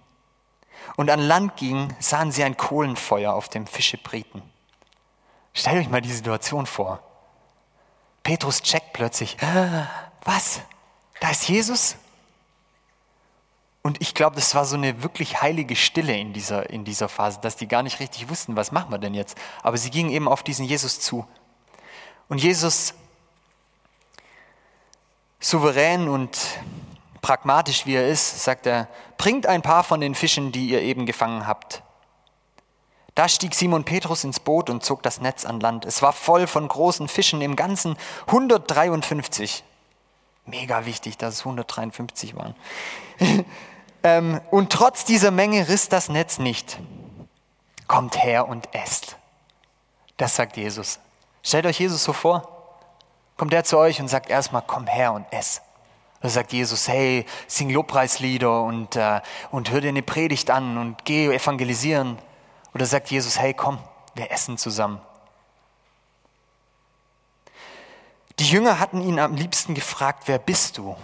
und 0.96 1.10
an 1.10 1.20
Land 1.20 1.56
gingen, 1.56 1.96
sahen 2.00 2.32
sie 2.32 2.44
ein 2.44 2.56
Kohlenfeuer 2.56 3.32
auf 3.32 3.48
dem 3.48 3.66
Fischebriten. 3.66 4.42
Stellt 5.54 5.78
euch 5.78 5.88
mal 5.88 6.00
die 6.02 6.12
Situation 6.12 6.66
vor. 6.66 7.00
Petrus 8.22 8.62
checkt 8.62 8.92
plötzlich, 8.92 9.36
ah, 9.42 9.88
was? 10.24 10.60
Da 11.20 11.30
ist 11.30 11.48
Jesus? 11.48 11.96
Und 13.82 14.00
ich 14.00 14.14
glaube, 14.14 14.36
das 14.36 14.54
war 14.54 14.64
so 14.64 14.76
eine 14.76 15.02
wirklich 15.02 15.42
heilige 15.42 15.74
Stille 15.74 16.16
in 16.16 16.32
dieser, 16.32 16.70
in 16.70 16.84
dieser 16.84 17.08
Phase, 17.08 17.40
dass 17.40 17.56
die 17.56 17.66
gar 17.66 17.82
nicht 17.82 17.98
richtig 17.98 18.28
wussten, 18.28 18.54
was 18.54 18.70
machen 18.70 18.92
wir 18.92 18.98
denn 18.98 19.14
jetzt. 19.14 19.36
Aber 19.62 19.76
sie 19.76 19.90
gingen 19.90 20.10
eben 20.10 20.28
auf 20.28 20.44
diesen 20.44 20.64
Jesus 20.64 21.00
zu. 21.00 21.26
Und 22.28 22.38
Jesus, 22.38 22.94
souverän 25.40 26.08
und 26.08 26.38
pragmatisch 27.22 27.84
wie 27.84 27.96
er 27.96 28.08
ist, 28.08 28.44
sagt 28.44 28.66
er, 28.66 28.88
bringt 29.18 29.46
ein 29.46 29.62
paar 29.62 29.82
von 29.82 30.00
den 30.00 30.14
Fischen, 30.14 30.52
die 30.52 30.68
ihr 30.68 30.80
eben 30.80 31.04
gefangen 31.04 31.46
habt. 31.46 31.82
Da 33.16 33.28
stieg 33.28 33.54
Simon 33.54 33.84
Petrus 33.84 34.24
ins 34.24 34.40
Boot 34.40 34.70
und 34.70 34.84
zog 34.84 35.02
das 35.02 35.20
Netz 35.20 35.44
an 35.44 35.60
Land. 35.60 35.84
Es 35.84 36.02
war 36.02 36.12
voll 36.12 36.46
von 36.46 36.66
großen 36.66 37.08
Fischen, 37.08 37.42
im 37.42 37.56
Ganzen 37.56 37.96
153. 38.28 39.64
Mega 40.46 40.86
wichtig, 40.86 41.18
dass 41.18 41.34
es 41.34 41.40
153 41.40 42.36
waren. 42.36 42.54
Ähm, 44.02 44.40
und 44.50 44.70
trotz 44.72 45.04
dieser 45.04 45.30
Menge 45.30 45.68
riss 45.68 45.88
das 45.88 46.08
Netz 46.08 46.38
nicht. 46.38 46.78
Kommt 47.86 48.22
her 48.22 48.48
und 48.48 48.74
esst. 48.74 49.16
Das 50.16 50.36
sagt 50.36 50.56
Jesus. 50.56 50.98
Stellt 51.42 51.66
euch 51.66 51.80
Jesus 51.80 52.04
so 52.04 52.12
vor. 52.12 52.48
Kommt 53.36 53.52
er 53.52 53.64
zu 53.64 53.78
euch 53.78 54.00
und 54.00 54.08
sagt 54.08 54.30
erstmal, 54.30 54.62
komm 54.66 54.86
her 54.86 55.12
und 55.12 55.26
ess. 55.32 55.62
Da 56.20 56.28
sagt 56.28 56.52
Jesus, 56.52 56.86
hey, 56.86 57.26
sing 57.48 57.70
Lobpreislieder 57.70 58.62
und, 58.62 58.94
äh, 58.94 59.20
und 59.50 59.70
hör 59.72 59.80
dir 59.80 59.88
eine 59.88 60.02
Predigt 60.02 60.50
an 60.50 60.78
und 60.78 61.04
geh 61.04 61.26
evangelisieren. 61.26 62.18
Oder 62.74 62.86
sagt 62.86 63.10
Jesus, 63.10 63.38
hey, 63.40 63.54
komm, 63.54 63.78
wir 64.14 64.30
essen 64.30 64.58
zusammen. 64.58 65.00
Die 68.38 68.48
Jünger 68.48 68.78
hatten 68.78 69.02
ihn 69.02 69.18
am 69.18 69.34
liebsten 69.34 69.74
gefragt, 69.74 70.24
wer 70.26 70.38
bist 70.38 70.78
du? 70.78 70.96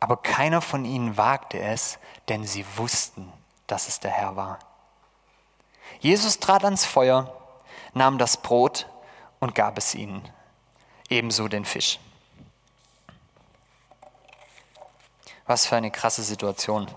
Aber 0.00 0.16
keiner 0.16 0.62
von 0.62 0.86
ihnen 0.86 1.18
wagte 1.18 1.60
es, 1.60 1.98
denn 2.28 2.46
sie 2.46 2.64
wussten, 2.76 3.30
dass 3.66 3.86
es 3.86 4.00
der 4.00 4.10
Herr 4.10 4.34
war. 4.34 4.58
Jesus 6.00 6.38
trat 6.38 6.64
ans 6.64 6.86
Feuer, 6.86 7.36
nahm 7.92 8.16
das 8.16 8.38
Brot 8.38 8.86
und 9.40 9.54
gab 9.54 9.76
es 9.76 9.94
ihnen, 9.94 10.26
ebenso 11.10 11.48
den 11.48 11.66
Fisch. 11.66 11.98
Was 15.46 15.66
für 15.66 15.76
eine 15.76 15.90
krasse 15.90 16.22
Situation. 16.22 16.88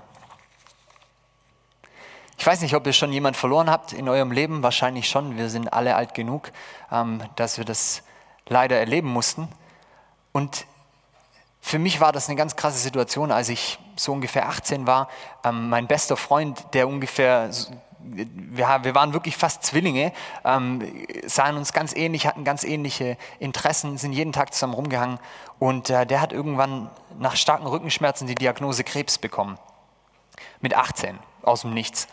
Ich 2.37 2.45
weiß 2.45 2.61
nicht, 2.61 2.75
ob 2.75 2.85
ihr 2.85 2.93
schon 2.93 3.11
jemand 3.11 3.37
verloren 3.37 3.69
habt 3.69 3.93
in 3.93 4.07
eurem 4.09 4.31
Leben, 4.31 4.63
wahrscheinlich 4.63 5.09
schon. 5.09 5.37
Wir 5.37 5.49
sind 5.49 5.71
alle 5.71 5.95
alt 5.95 6.13
genug, 6.13 6.51
ähm, 6.91 7.23
dass 7.35 7.57
wir 7.57 7.65
das 7.65 8.03
leider 8.47 8.77
erleben 8.77 9.07
mussten. 9.07 9.47
Und 10.31 10.65
für 11.65 11.79
mich 11.79 12.01
war 12.01 12.11
das 12.11 12.27
eine 12.27 12.35
ganz 12.35 12.57
krasse 12.57 12.77
Situation, 12.77 13.31
als 13.31 13.47
ich 13.47 13.79
so 13.95 14.11
ungefähr 14.11 14.49
18 14.49 14.85
war. 14.85 15.07
Ähm, 15.45 15.69
mein 15.69 15.87
bester 15.87 16.17
Freund, 16.17 16.61
der 16.73 16.89
ungefähr, 16.89 17.49
wir, 17.99 18.93
waren 18.93 19.13
wirklich 19.13 19.37
fast 19.37 19.63
Zwillinge, 19.63 20.11
ähm, 20.43 20.85
sahen 21.25 21.55
uns 21.55 21.71
ganz 21.71 21.95
ähnlich, 21.95 22.27
hatten 22.27 22.43
ganz 22.43 22.65
ähnliche 22.65 23.17
Interessen, 23.39 23.97
sind 23.97 24.11
jeden 24.11 24.33
Tag 24.33 24.53
zusammen 24.53 24.73
rumgehangen. 24.73 25.19
Und 25.57 25.89
äh, 25.89 26.05
der 26.05 26.19
hat 26.19 26.33
irgendwann 26.33 26.89
nach 27.17 27.37
starken 27.37 27.65
Rückenschmerzen 27.65 28.27
die 28.27 28.35
Diagnose 28.35 28.83
Krebs 28.83 29.17
bekommen. 29.17 29.57
Mit 30.59 30.75
18, 30.75 31.17
aus 31.43 31.61
dem 31.61 31.73
Nichts. 31.73 32.09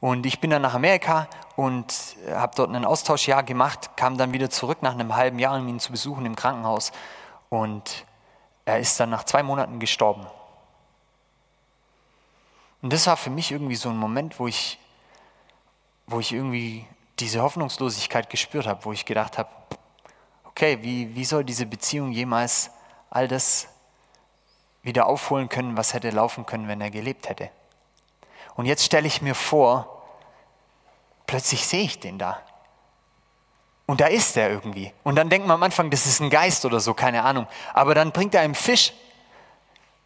Und 0.00 0.24
ich 0.24 0.40
bin 0.40 0.48
dann 0.48 0.62
nach 0.62 0.74
Amerika 0.74 1.28
und 1.56 2.16
habe 2.32 2.52
dort 2.56 2.74
ein 2.74 2.86
Austauschjahr 2.86 3.42
gemacht, 3.42 3.90
kam 3.96 4.16
dann 4.16 4.32
wieder 4.32 4.48
zurück 4.48 4.78
nach 4.80 4.94
einem 4.94 5.14
halben 5.14 5.38
Jahr, 5.38 5.58
um 5.58 5.68
ihn 5.68 5.78
zu 5.78 5.92
besuchen 5.92 6.24
im 6.24 6.36
Krankenhaus. 6.36 6.90
Und 7.50 8.06
er 8.68 8.78
ist 8.78 9.00
dann 9.00 9.08
nach 9.08 9.24
zwei 9.24 9.42
Monaten 9.42 9.78
gestorben. 9.78 10.26
Und 12.82 12.92
das 12.92 13.06
war 13.06 13.16
für 13.16 13.30
mich 13.30 13.50
irgendwie 13.50 13.76
so 13.76 13.88
ein 13.88 13.96
Moment, 13.96 14.38
wo 14.38 14.46
ich, 14.46 14.78
wo 16.06 16.20
ich 16.20 16.32
irgendwie 16.32 16.86
diese 17.18 17.40
Hoffnungslosigkeit 17.40 18.28
gespürt 18.28 18.66
habe, 18.66 18.84
wo 18.84 18.92
ich 18.92 19.06
gedacht 19.06 19.38
habe, 19.38 19.48
okay, 20.44 20.82
wie, 20.82 21.14
wie 21.14 21.24
soll 21.24 21.44
diese 21.44 21.64
Beziehung 21.64 22.12
jemals 22.12 22.70
all 23.08 23.26
das 23.26 23.68
wieder 24.82 25.06
aufholen 25.06 25.48
können, 25.48 25.78
was 25.78 25.94
hätte 25.94 26.10
laufen 26.10 26.44
können, 26.44 26.68
wenn 26.68 26.82
er 26.82 26.90
gelebt 26.90 27.30
hätte? 27.30 27.50
Und 28.54 28.66
jetzt 28.66 28.84
stelle 28.84 29.06
ich 29.06 29.22
mir 29.22 29.34
vor, 29.34 30.04
plötzlich 31.26 31.66
sehe 31.66 31.84
ich 31.84 32.00
den 32.00 32.18
da. 32.18 32.42
Und 33.88 34.02
da 34.02 34.06
ist 34.06 34.36
er 34.36 34.50
irgendwie. 34.50 34.92
Und 35.02 35.16
dann 35.16 35.30
denkt 35.30 35.46
man 35.46 35.54
am 35.54 35.62
Anfang, 35.62 35.88
das 35.88 36.04
ist 36.04 36.20
ein 36.20 36.28
Geist 36.28 36.66
oder 36.66 36.78
so, 36.78 36.92
keine 36.92 37.24
Ahnung. 37.24 37.46
Aber 37.72 37.94
dann 37.94 38.12
bringt 38.12 38.34
er 38.34 38.42
einen 38.42 38.54
Fisch. 38.54 38.92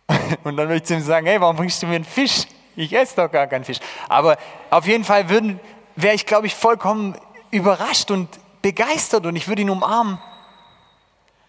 Und 0.45 0.57
dann 0.57 0.69
möchte 0.69 0.95
ich 0.95 1.01
ihm 1.01 1.05
sagen, 1.05 1.27
hey, 1.27 1.41
warum 1.41 1.57
bringst 1.57 1.83
du 1.83 1.89
mir 1.89 1.97
einen 1.97 2.05
Fisch? 2.05 2.47
Ich 2.77 2.93
esse 2.93 3.17
doch 3.17 3.29
gar 3.29 3.49
keinen 3.49 3.65
Fisch. 3.65 3.81
Aber 4.09 4.39
auf 4.71 4.87
jeden 4.87 5.03
Fall 5.03 5.29
wäre 5.29 6.15
ich, 6.15 6.27
glaube 6.27 6.47
ich, 6.47 6.55
vollkommen 6.55 7.19
überrascht 7.51 8.13
und 8.13 8.29
begeistert 8.63 9.27
und 9.27 9.35
ich 9.35 9.49
würde 9.49 9.63
ihn 9.63 9.71
umarmen. 9.71 10.21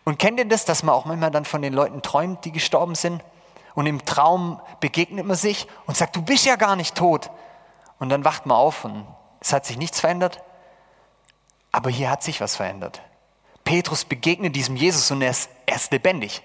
Und 0.04 0.18
kennt 0.18 0.40
ihr 0.40 0.46
das, 0.46 0.66
dass 0.66 0.82
man 0.82 0.96
auch 0.96 1.06
manchmal 1.06 1.30
dann 1.30 1.46
von 1.46 1.62
den 1.62 1.74
Leuten 1.74 2.02
träumt, 2.02 2.46
die 2.46 2.52
gestorben 2.52 2.96
sind? 2.96 3.24
Und 3.76 3.86
im 3.86 4.04
Traum 4.06 4.60
begegnet 4.80 5.28
man 5.28 5.38
sich 5.38 5.68
und 5.86 5.96
sagt, 5.96 6.16
du 6.16 6.24
bist 6.24 6.48
ja 6.48 6.56
gar 6.56 6.76
nicht 6.78 6.96
tot. 6.96 7.30
Und 8.00 8.10
dann 8.10 8.26
wacht 8.26 8.48
man 8.48 8.58
auf 8.58 8.86
und 8.86 9.06
es 9.40 9.54
hat 9.54 9.68
sich 9.68 9.78
nichts 9.78 10.00
verändert. 10.00 10.42
Aber 11.74 11.90
hier 11.90 12.10
hat 12.10 12.24
sich 12.24 12.40
was 12.40 12.56
verändert. 12.56 13.02
Petrus 13.66 14.06
begegnet 14.06 14.56
diesem 14.56 14.78
Jesus 14.78 15.12
und 15.12 15.22
er 15.22 15.32
ist, 15.32 15.50
er 15.66 15.76
ist 15.76 15.92
lebendig. 15.92 16.42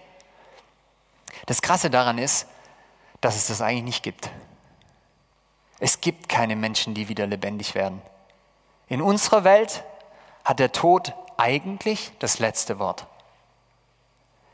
Das 1.47 1.63
Krasse 1.63 1.91
daran 1.91 2.19
ist, 2.19 2.49
dass 3.21 3.37
es 3.37 3.47
das 3.47 3.61
eigentlich 3.61 3.85
nicht 3.85 4.03
gibt. 4.03 4.31
Es 5.81 6.01
gibt 6.01 6.29
keine 6.29 6.57
Menschen, 6.57 6.95
die 6.95 7.09
wieder 7.09 7.27
lebendig 7.27 7.75
werden. 7.75 8.03
In 8.89 9.03
unserer 9.03 9.45
Welt 9.45 9.85
hat 10.45 10.59
der 10.59 10.73
Tod 10.73 11.13
eigentlich 11.37 12.11
das 12.21 12.39
letzte 12.39 12.79
Wort. 12.79 13.07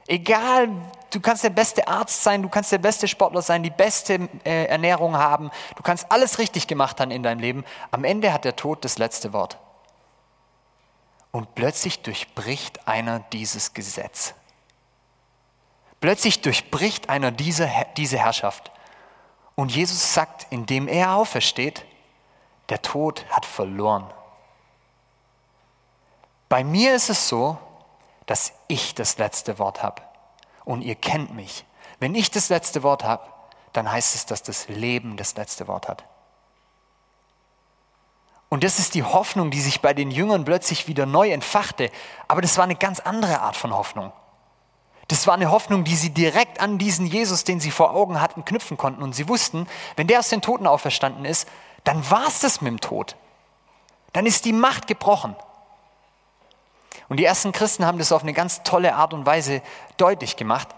Egal, 0.07 0.69
du 1.11 1.21
kannst 1.21 1.45
der 1.45 1.51
beste 1.51 1.87
Arzt 1.87 2.25
sein, 2.25 2.43
du 2.43 2.49
kannst 2.49 2.73
der 2.73 2.79
beste 2.79 3.07
Sportler 3.07 3.43
sein, 3.43 3.63
die 3.63 3.71
beste 3.71 4.29
äh, 4.45 4.65
Ernährung 4.67 5.17
haben, 5.17 5.51
du 5.77 5.83
kannst 5.83 6.11
alles 6.11 6.39
richtig 6.39 6.67
gemacht 6.67 7.01
haben 7.01 7.11
in 7.11 7.23
deinem 7.23 7.39
Leben. 7.39 7.65
Am 7.91 8.05
Ende 8.05 8.33
hat 8.33 8.45
der 8.45 8.57
Tod 8.57 8.85
das 8.85 8.99
letzte 8.99 9.33
Wort. 9.33 9.59
Und 11.35 11.57
plötzlich 11.57 12.01
durchbricht 12.01 12.87
einer 12.87 13.18
dieses 13.18 13.75
Gesetz. 13.75 14.35
Plötzlich 16.01 16.42
durchbricht 16.42 17.09
einer 17.09 17.33
diese, 17.33 17.68
diese 17.97 18.18
Herrschaft. 18.18 18.70
Und 19.57 19.75
Jesus 19.75 20.14
sagt, 20.14 20.47
indem 20.51 20.87
er 20.87 21.16
aufersteht, 21.16 21.85
der 22.68 22.83
Tod 22.83 23.27
hat 23.31 23.47
verloren. 23.47 24.09
Bei 26.49 26.62
mir 26.62 26.94
ist 26.94 27.11
es 27.11 27.29
so, 27.29 27.59
dass 28.27 28.53
ich 28.68 28.94
das 28.94 29.18
letzte 29.18 29.59
Wort 29.59 29.83
habe. 29.83 30.03
Und 30.64 30.83
ihr 30.83 30.94
kennt 30.94 31.35
mich. 31.35 31.64
Wenn 31.99 32.14
ich 32.14 32.31
das 32.31 32.49
letzte 32.49 32.85
Wort 32.85 33.03
habe, 33.03 33.29
dann 33.73 33.90
heißt 33.90 34.14
es, 34.14 34.25
dass 34.25 34.44
das 34.44 34.68
Leben 34.68 35.16
das 35.16 35.35
letzte 35.35 35.66
Wort 35.66 35.88
hat. 35.88 36.05
Und 38.55 38.62
das 38.62 38.79
ist 38.79 38.95
die 38.95 39.03
Hoffnung, 39.03 39.51
die 39.51 39.61
sich 39.61 39.81
bei 39.81 39.95
den 39.95 40.12
Jüngern 40.12 40.45
plötzlich 40.45 40.87
wieder 40.87 41.07
neu 41.07 41.33
entfachte. 41.33 41.90
Aber 42.29 42.40
das 42.40 42.57
war 42.57 42.62
eine 42.62 42.77
ganz 42.77 43.01
andere 43.01 43.40
Art 43.40 43.57
von 43.57 43.75
Hoffnung. 43.75 44.12
Das 45.09 45.27
war 45.27 45.35
eine 45.35 45.51
Hoffnung, 45.51 45.83
die 45.83 45.97
sie 45.97 46.11
direkt 46.11 46.61
an 46.61 46.79
diesen 46.79 47.05
Jesus, 47.05 47.43
den 47.43 47.59
sie 47.59 47.73
vor 47.73 47.97
Augen 47.97 48.21
hatten, 48.21 48.45
knüpfen 48.45 48.77
konnten. 48.77 49.03
Und 49.03 49.12
sie 49.12 49.29
wussten, 49.29 49.67
wenn 49.97 50.07
der 50.07 50.21
aus 50.21 50.29
den 50.29 50.40
Toten 50.40 50.69
auferstanden 50.69 51.25
ist, 51.25 51.49
dann 51.83 52.09
war 52.12 52.29
es 52.29 52.38
das 52.38 52.61
mit 52.61 52.71
dem 52.71 52.81
Tod. 52.81 53.17
Dann 54.12 54.25
ist 54.25 54.45
die 54.45 54.53
Macht 54.53 54.87
gebrochen. 54.87 55.35
Und 57.09 57.17
die 57.17 57.25
ersten 57.25 57.51
Christen 57.51 57.85
haben 57.85 57.99
das 57.99 58.12
auf 58.12 58.23
eine 58.23 58.35
ganz 58.35 58.62
tolle 58.62 58.95
Art 58.95 59.14
und 59.14 59.27
Weise 59.27 59.62
deutlich 59.97 60.37
gemacht. 60.37 60.69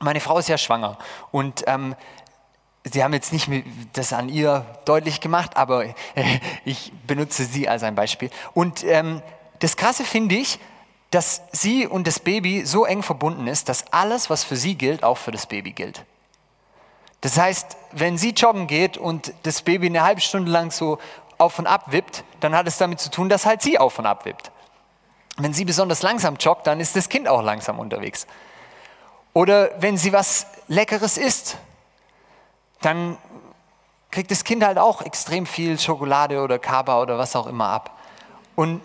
Meine 0.00 0.18
Frau 0.18 0.38
ist 0.38 0.48
ja 0.48 0.58
schwanger 0.58 0.98
und 1.30 1.62
ähm, 1.68 1.94
Sie 2.84 3.02
haben 3.02 3.14
jetzt 3.14 3.32
nicht 3.32 3.50
das 3.94 4.12
an 4.12 4.28
ihr 4.28 4.66
deutlich 4.84 5.20
gemacht, 5.20 5.56
aber 5.56 5.86
ich 6.64 6.92
benutze 7.06 7.44
sie 7.44 7.68
als 7.68 7.82
ein 7.82 7.94
Beispiel. 7.94 8.30
Und 8.52 8.84
ähm, 8.84 9.22
das 9.60 9.76
Krasse 9.76 10.04
finde 10.04 10.34
ich, 10.34 10.58
dass 11.10 11.42
sie 11.52 11.86
und 11.86 12.06
das 12.06 12.18
Baby 12.18 12.66
so 12.66 12.84
eng 12.84 13.02
verbunden 13.02 13.46
ist, 13.46 13.68
dass 13.68 13.92
alles, 13.92 14.28
was 14.30 14.44
für 14.44 14.56
sie 14.56 14.74
gilt, 14.74 15.04
auch 15.04 15.16
für 15.16 15.30
das 15.30 15.46
Baby 15.46 15.72
gilt. 15.72 16.04
Das 17.20 17.38
heißt, 17.38 17.76
wenn 17.92 18.18
sie 18.18 18.30
joggen 18.30 18.66
geht 18.66 18.98
und 18.98 19.32
das 19.44 19.62
Baby 19.62 19.86
eine 19.86 20.02
halbe 20.02 20.20
Stunde 20.20 20.50
lang 20.50 20.70
so 20.70 20.98
auf 21.38 21.58
und 21.58 21.66
ab 21.66 21.92
wippt, 21.92 22.24
dann 22.40 22.54
hat 22.54 22.66
es 22.66 22.76
damit 22.76 23.00
zu 23.00 23.10
tun, 23.10 23.28
dass 23.28 23.46
halt 23.46 23.62
sie 23.62 23.78
auf 23.78 23.98
und 23.98 24.06
ab 24.06 24.26
wippt. 24.26 24.50
Wenn 25.38 25.54
sie 25.54 25.64
besonders 25.64 26.02
langsam 26.02 26.36
joggt, 26.36 26.66
dann 26.66 26.80
ist 26.80 26.96
das 26.96 27.08
Kind 27.08 27.26
auch 27.26 27.42
langsam 27.42 27.78
unterwegs. 27.78 28.26
Oder 29.32 29.70
wenn 29.80 29.96
sie 29.96 30.12
was 30.12 30.46
Leckeres 30.68 31.16
isst, 31.16 31.56
dann 32.84 33.18
kriegt 34.10 34.30
das 34.30 34.44
Kind 34.44 34.64
halt 34.64 34.78
auch 34.78 35.02
extrem 35.02 35.46
viel 35.46 35.78
Schokolade 35.78 36.40
oder 36.40 36.58
Kaba 36.58 37.02
oder 37.02 37.18
was 37.18 37.34
auch 37.34 37.46
immer 37.46 37.68
ab. 37.68 37.98
Und 38.54 38.80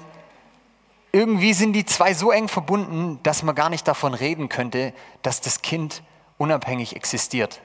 irgendwie 1.11 1.53
sind 1.53 1.73
die 1.73 1.85
zwei 1.85 2.13
so 2.13 2.31
eng 2.31 2.47
verbunden, 2.47 3.19
dass 3.23 3.43
man 3.43 3.55
gar 3.55 3.69
nicht 3.69 3.87
davon 3.87 4.13
reden 4.13 4.49
könnte, 4.49 4.93
dass 5.21 5.41
das 5.41 5.61
Kind 5.61 6.03
unabhängig 6.37 6.95
existiert. 6.95 7.61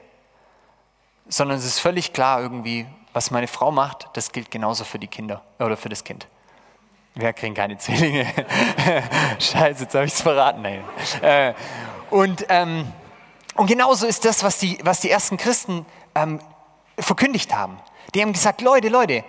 Sondern 1.29 1.59
es 1.59 1.65
ist 1.65 1.79
völlig 1.79 2.13
klar 2.13 2.41
irgendwie, 2.41 2.87
was 3.13 3.31
meine 3.31 3.47
Frau 3.47 3.71
macht, 3.71 4.09
das 4.15 4.33
gilt 4.33 4.51
genauso 4.51 4.85
für 4.85 4.99
die 4.99 5.07
Kinder 5.07 5.43
oder 5.59 5.77
für 5.77 5.89
das 5.89 6.05
Kind. 6.05 6.27
Wir 7.15 7.33
kriegen 7.33 7.55
keine 7.55 7.79
Zwillinge. 7.79 8.27
Scheiße, 9.39 9.85
jetzt 9.85 9.95
habe 9.95 10.05
ich 10.05 10.13
es 10.13 10.21
verraten. 10.21 10.63
Nein. 10.63 10.83
Äh, 11.23 11.55
und, 12.11 12.45
ähm, 12.49 12.93
und 13.55 13.69
genauso 13.69 14.07
ist 14.07 14.25
das, 14.25 14.43
was 14.43 14.59
die, 14.59 14.79
was 14.83 15.01
die 15.01 15.11
ersten 15.11 15.37
Christen 15.37 15.87
ähm, 16.15 16.41
verkündigt 16.99 17.55
haben. 17.55 17.79
Die 18.15 18.23
haben 18.23 18.33
gesagt, 18.33 18.61
Leute, 18.61 18.89
Leute, 18.89 19.25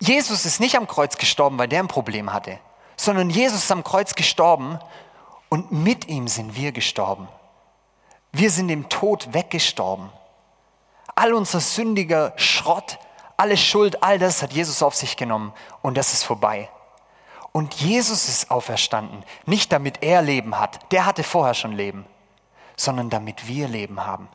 Jesus 0.00 0.44
ist 0.44 0.60
nicht 0.60 0.76
am 0.76 0.86
Kreuz 0.86 1.16
gestorben, 1.16 1.58
weil 1.58 1.68
der 1.68 1.80
ein 1.80 1.88
Problem 1.88 2.32
hatte, 2.32 2.58
sondern 2.96 3.30
Jesus 3.30 3.64
ist 3.64 3.72
am 3.72 3.84
Kreuz 3.84 4.14
gestorben 4.14 4.78
und 5.48 5.70
mit 5.70 6.08
ihm 6.08 6.28
sind 6.28 6.56
wir 6.56 6.72
gestorben. 6.72 7.28
Wir 8.32 8.50
sind 8.50 8.68
dem 8.68 8.88
Tod 8.88 9.32
weggestorben. 9.34 10.10
All 11.14 11.34
unser 11.34 11.60
sündiger 11.60 12.32
Schrott, 12.36 12.98
alle 13.36 13.56
Schuld, 13.56 14.02
all 14.02 14.18
das 14.18 14.42
hat 14.42 14.52
Jesus 14.52 14.82
auf 14.82 14.94
sich 14.94 15.16
genommen 15.16 15.52
und 15.82 15.96
das 15.96 16.12
ist 16.12 16.24
vorbei. 16.24 16.70
Und 17.52 17.74
Jesus 17.74 18.28
ist 18.28 18.50
auferstanden, 18.50 19.24
nicht 19.44 19.70
damit 19.72 20.02
er 20.02 20.22
Leben 20.22 20.58
hat, 20.58 20.80
der 20.90 21.04
hatte 21.04 21.22
vorher 21.22 21.54
schon 21.54 21.72
Leben, 21.72 22.06
sondern 22.76 23.10
damit 23.10 23.46
wir 23.46 23.68
Leben 23.68 24.06
haben. 24.06 24.28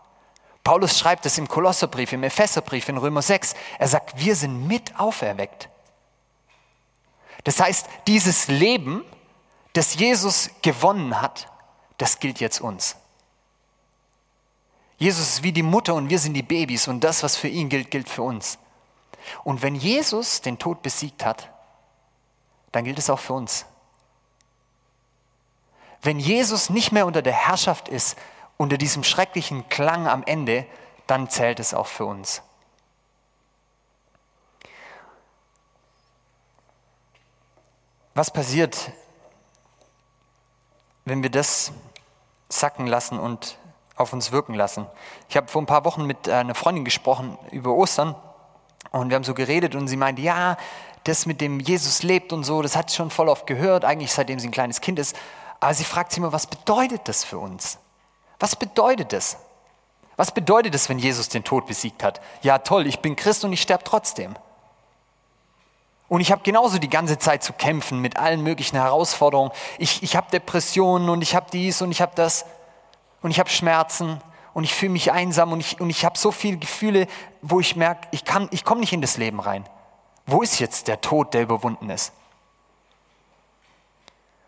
Paulus 0.68 1.00
schreibt 1.00 1.26
es 1.26 1.38
im 1.38 1.48
Kolosserbrief, 1.48 2.12
im 2.12 2.24
Epheserbrief, 2.24 2.90
in 2.90 2.98
Römer 2.98 3.22
6. 3.22 3.56
Er 3.80 3.88
sagt, 3.88 4.20
wir 4.20 4.36
sind 4.36 4.68
mit 4.68 5.00
auferweckt. 5.00 5.70
Das 7.46 7.62
heißt, 7.62 7.88
dieses 8.06 8.50
Leben, 8.50 9.06
das 9.72 9.96
Jesus 9.96 10.50
gewonnen 10.62 11.22
hat, 11.22 11.50
das 11.98 12.20
gilt 12.20 12.42
jetzt 12.42 12.60
uns. 12.60 12.98
Jesus 14.98 15.36
ist 15.36 15.44
wie 15.44 15.54
die 15.54 15.64
Mutter 15.64 15.96
und 15.96 16.10
wir 16.10 16.20
sind 16.20 16.34
die 16.34 16.44
Babys 16.44 16.90
und 16.90 17.00
das, 17.00 17.24
was 17.24 17.38
für 17.38 17.48
ihn 17.48 17.70
gilt, 17.70 17.90
gilt 17.90 18.10
für 18.10 18.24
uns. 18.24 18.60
Und 19.46 19.62
wenn 19.62 19.74
Jesus 19.74 20.42
den 20.42 20.60
Tod 20.60 20.82
besiegt 20.82 21.24
hat, 21.24 21.50
dann 22.74 22.84
gilt 22.84 23.00
es 23.00 23.10
auch 23.10 23.20
für 23.20 23.36
uns. 23.36 23.66
Wenn 26.02 26.20
Jesus 26.20 26.70
nicht 26.70 26.92
mehr 26.92 27.06
unter 27.06 27.22
der 27.22 27.32
Herrschaft 27.48 27.88
ist, 27.88 28.18
unter 28.58 28.78
diesem 28.78 29.04
schrecklichen 29.04 29.70
Klang 29.70 30.08
am 30.08 30.24
Ende, 30.24 30.66
dann 31.06 31.30
zählt 31.30 31.60
es 31.60 31.74
auch 31.74 31.88
für 31.88 32.06
uns. 32.06 32.42
Was 38.14 38.32
passiert, 38.32 38.92
wenn 41.06 41.22
wir 41.22 41.30
das 41.30 41.72
sacken 42.50 42.88
lassen 42.88 43.20
und 43.20 43.60
auf 43.96 44.12
uns 44.12 44.32
wirken 44.32 44.56
lassen? 44.56 44.88
Ich 45.30 45.38
habe 45.38 45.48
vor 45.48 45.62
ein 45.62 45.68
paar 45.68 45.86
Wochen 45.86 46.06
mit 46.06 46.28
einer 46.28 46.56
Freundin 46.56 46.84
gesprochen 46.84 47.38
über 47.52 47.74
Ostern 47.74 48.16
und 48.92 49.10
wir 49.10 49.16
haben 49.16 49.24
so 49.24 49.36
geredet 49.36 49.76
und 49.76 49.88
sie 49.88 49.98
meinte, 49.98 50.24
ja, 50.24 50.58
das 51.04 51.28
mit 51.28 51.42
dem 51.42 51.60
Jesus 51.60 52.02
lebt 52.02 52.34
und 52.34 52.44
so, 52.44 52.64
das 52.64 52.76
hat 52.76 52.90
sie 52.90 52.96
schon 52.96 53.12
voll 53.12 53.30
oft 53.30 53.46
gehört, 53.46 53.86
eigentlich 53.86 54.12
seitdem 54.12 54.40
sie 54.40 54.48
ein 54.48 54.52
kleines 54.52 54.82
Kind 54.82 54.98
ist. 54.98 55.16
Aber 55.60 55.76
sie 55.76 55.84
fragt 55.84 56.12
sich 56.12 56.18
immer, 56.18 56.34
was 56.34 56.48
bedeutet 56.48 57.08
das 57.08 57.24
für 57.24 57.38
uns? 57.38 57.78
Was 58.40 58.56
bedeutet 58.56 59.14
das? 59.14 59.38
Was 60.16 60.32
bedeutet 60.32 60.74
es, 60.74 60.90
wenn 60.90 61.00
Jesus 61.00 61.30
den 61.30 61.44
Tod 61.44 61.68
besiegt 61.68 62.04
hat? 62.04 62.22
Ja, 62.42 62.58
toll, 62.60 62.88
ich 62.88 63.00
bin 63.00 63.16
Christ 63.16 63.44
und 63.44 63.54
ich 63.54 63.62
sterbe 63.62 63.84
trotzdem. 63.84 64.36
Und 66.10 66.22
ich 66.22 66.32
habe 66.32 66.42
genauso 66.44 66.80
die 66.80 66.90
ganze 66.90 67.20
Zeit 67.20 67.44
zu 67.44 67.54
kämpfen 67.54 68.00
mit 68.00 68.18
allen 68.18 68.42
möglichen 68.42 68.78
Herausforderungen. 68.78 69.52
Ich, 69.78 70.02
ich 70.04 70.16
habe 70.16 70.32
Depressionen 70.32 71.10
und 71.10 71.22
ich 71.22 71.36
habe 71.36 71.48
dies 71.52 71.82
und 71.82 71.92
ich 71.92 72.02
habe 72.02 72.14
das 72.16 72.46
und 73.22 73.32
ich 73.32 73.40
habe 73.40 73.50
Schmerzen 73.50 74.22
und 74.54 74.64
ich 74.64 74.74
fühle 74.74 74.94
mich 74.94 75.12
einsam 75.12 75.52
und 75.52 75.60
ich, 75.60 75.82
und 75.82 75.90
ich 75.90 76.06
habe 76.06 76.18
so 76.18 76.32
viele 76.32 76.58
Gefühle, 76.58 77.08
wo 77.42 77.60
ich 77.60 77.76
merke, 77.76 78.08
ich, 78.12 78.24
ich 78.52 78.64
komme 78.64 78.80
nicht 78.82 78.94
in 78.94 79.02
das 79.02 79.18
Leben 79.18 79.40
rein. 79.40 79.68
Wo 80.26 80.42
ist 80.42 80.60
jetzt 80.60 80.88
der 80.88 81.02
Tod, 81.02 81.34
der 81.34 81.44
überwunden 81.44 81.90
ist? 81.90 82.14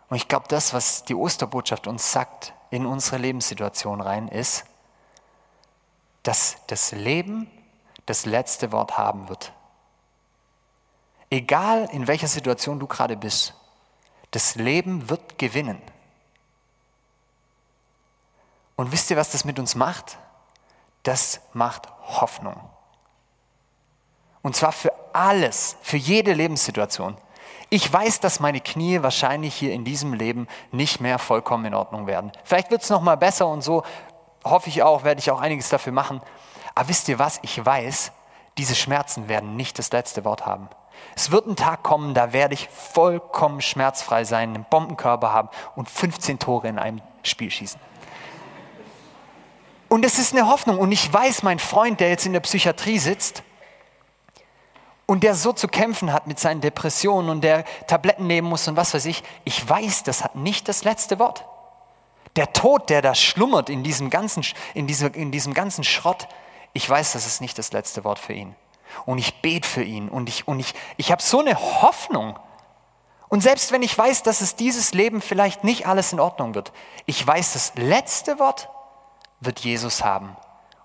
Und 0.08 0.16
ich 0.16 0.26
glaube, 0.26 0.46
das, 0.48 0.74
was 0.74 1.04
die 1.04 1.14
Osterbotschaft 1.14 1.86
uns 1.86 2.10
sagt 2.10 2.54
in 2.70 2.86
unsere 2.86 3.18
Lebenssituation 3.18 4.00
rein, 4.00 4.28
ist, 4.28 4.64
dass 6.22 6.56
das 6.66 6.92
Leben 6.92 7.50
das 8.06 8.26
letzte 8.26 8.72
Wort 8.72 8.98
haben 8.98 9.28
wird. 9.28 9.52
Egal 11.30 11.88
in 11.92 12.06
welcher 12.06 12.28
Situation 12.28 12.78
du 12.78 12.86
gerade 12.86 13.16
bist, 13.16 13.54
das 14.32 14.56
Leben 14.56 15.08
wird 15.08 15.38
gewinnen. 15.38 15.80
Und 18.76 18.92
wisst 18.92 19.10
ihr, 19.10 19.16
was 19.16 19.30
das 19.30 19.44
mit 19.44 19.58
uns 19.58 19.74
macht? 19.74 20.18
Das 21.02 21.40
macht 21.52 21.88
Hoffnung. 22.02 22.58
Und 24.42 24.56
zwar 24.56 24.72
für 24.72 24.92
alles, 25.12 25.76
für 25.82 25.96
jede 25.96 26.32
Lebenssituation. 26.32 27.16
Ich 27.68 27.92
weiß, 27.92 28.20
dass 28.20 28.40
meine 28.40 28.60
Knie 28.60 29.02
wahrscheinlich 29.02 29.54
hier 29.54 29.72
in 29.72 29.84
diesem 29.84 30.12
Leben 30.12 30.48
nicht 30.72 31.00
mehr 31.00 31.18
vollkommen 31.18 31.64
in 31.66 31.74
Ordnung 31.74 32.06
werden. 32.06 32.32
Vielleicht 32.44 32.70
wird 32.70 32.82
es 32.82 32.90
noch 32.90 33.00
mal 33.00 33.16
besser 33.16 33.46
und 33.46 33.62
so 33.62 33.84
hoffe 34.44 34.68
ich 34.68 34.82
auch, 34.82 35.04
werde 35.04 35.20
ich 35.20 35.30
auch 35.30 35.40
einiges 35.40 35.68
dafür 35.68 35.92
machen. 35.92 36.20
Aber 36.74 36.88
wisst 36.88 37.08
ihr 37.08 37.18
was? 37.18 37.38
Ich 37.42 37.64
weiß, 37.64 38.12
diese 38.58 38.74
Schmerzen 38.74 39.28
werden 39.28 39.56
nicht 39.56 39.78
das 39.78 39.92
letzte 39.92 40.24
Wort 40.24 40.46
haben. 40.46 40.68
Es 41.14 41.30
wird 41.30 41.46
ein 41.46 41.56
Tag 41.56 41.82
kommen, 41.82 42.14
da 42.14 42.32
werde 42.32 42.54
ich 42.54 42.68
vollkommen 42.68 43.60
schmerzfrei 43.60 44.24
sein, 44.24 44.54
einen 44.54 44.66
Bombenkörper 44.68 45.32
haben 45.32 45.48
und 45.76 45.88
15 45.88 46.38
Tore 46.38 46.68
in 46.68 46.78
einem 46.78 47.00
Spiel 47.22 47.50
schießen. 47.50 47.80
Und 49.88 50.04
es 50.04 50.18
ist 50.18 50.34
eine 50.34 50.48
Hoffnung. 50.48 50.78
Und 50.78 50.92
ich 50.92 51.12
weiß, 51.12 51.42
mein 51.42 51.58
Freund, 51.58 52.00
der 52.00 52.10
jetzt 52.10 52.26
in 52.26 52.32
der 52.32 52.40
Psychiatrie 52.40 52.98
sitzt 52.98 53.42
und 55.10 55.24
der 55.24 55.34
so 55.34 55.52
zu 55.52 55.66
kämpfen 55.66 56.12
hat 56.12 56.28
mit 56.28 56.38
seinen 56.38 56.60
Depressionen 56.60 57.30
und 57.30 57.40
der 57.40 57.64
Tabletten 57.88 58.28
nehmen 58.28 58.48
muss 58.48 58.68
und 58.68 58.76
was 58.76 58.94
weiß 58.94 59.06
ich, 59.06 59.24
ich 59.42 59.68
weiß, 59.68 60.04
das 60.04 60.22
hat 60.22 60.36
nicht 60.36 60.68
das 60.68 60.84
letzte 60.84 61.18
Wort. 61.18 61.46
Der 62.36 62.52
Tod, 62.52 62.88
der 62.90 63.02
da 63.02 63.16
schlummert 63.16 63.70
in 63.70 63.82
diesem 63.82 64.08
ganzen, 64.08 64.44
in 64.72 64.86
diesem, 64.86 65.12
in 65.14 65.32
diesem 65.32 65.52
ganzen 65.52 65.82
Schrott, 65.82 66.28
ich 66.74 66.88
weiß, 66.88 67.14
das 67.14 67.26
ist 67.26 67.40
nicht 67.40 67.58
das 67.58 67.72
letzte 67.72 68.04
Wort 68.04 68.20
für 68.20 68.34
ihn 68.34 68.54
und 69.04 69.18
ich 69.18 69.42
bete 69.42 69.68
für 69.68 69.82
ihn 69.82 70.08
und 70.08 70.28
ich, 70.28 70.46
und 70.46 70.60
ich, 70.60 70.74
ich 70.96 71.10
habe 71.10 71.20
so 71.20 71.40
eine 71.40 71.56
Hoffnung. 71.58 72.38
Und 73.28 73.40
selbst 73.40 73.72
wenn 73.72 73.82
ich 73.82 73.98
weiß, 73.98 74.22
dass 74.22 74.40
es 74.40 74.54
dieses 74.54 74.94
Leben 74.94 75.20
vielleicht 75.22 75.64
nicht 75.64 75.88
alles 75.88 76.12
in 76.12 76.20
Ordnung 76.20 76.54
wird, 76.54 76.72
ich 77.06 77.26
weiß, 77.26 77.54
das 77.54 77.72
letzte 77.74 78.38
Wort 78.38 78.68
wird 79.40 79.58
Jesus 79.58 80.04
haben 80.04 80.36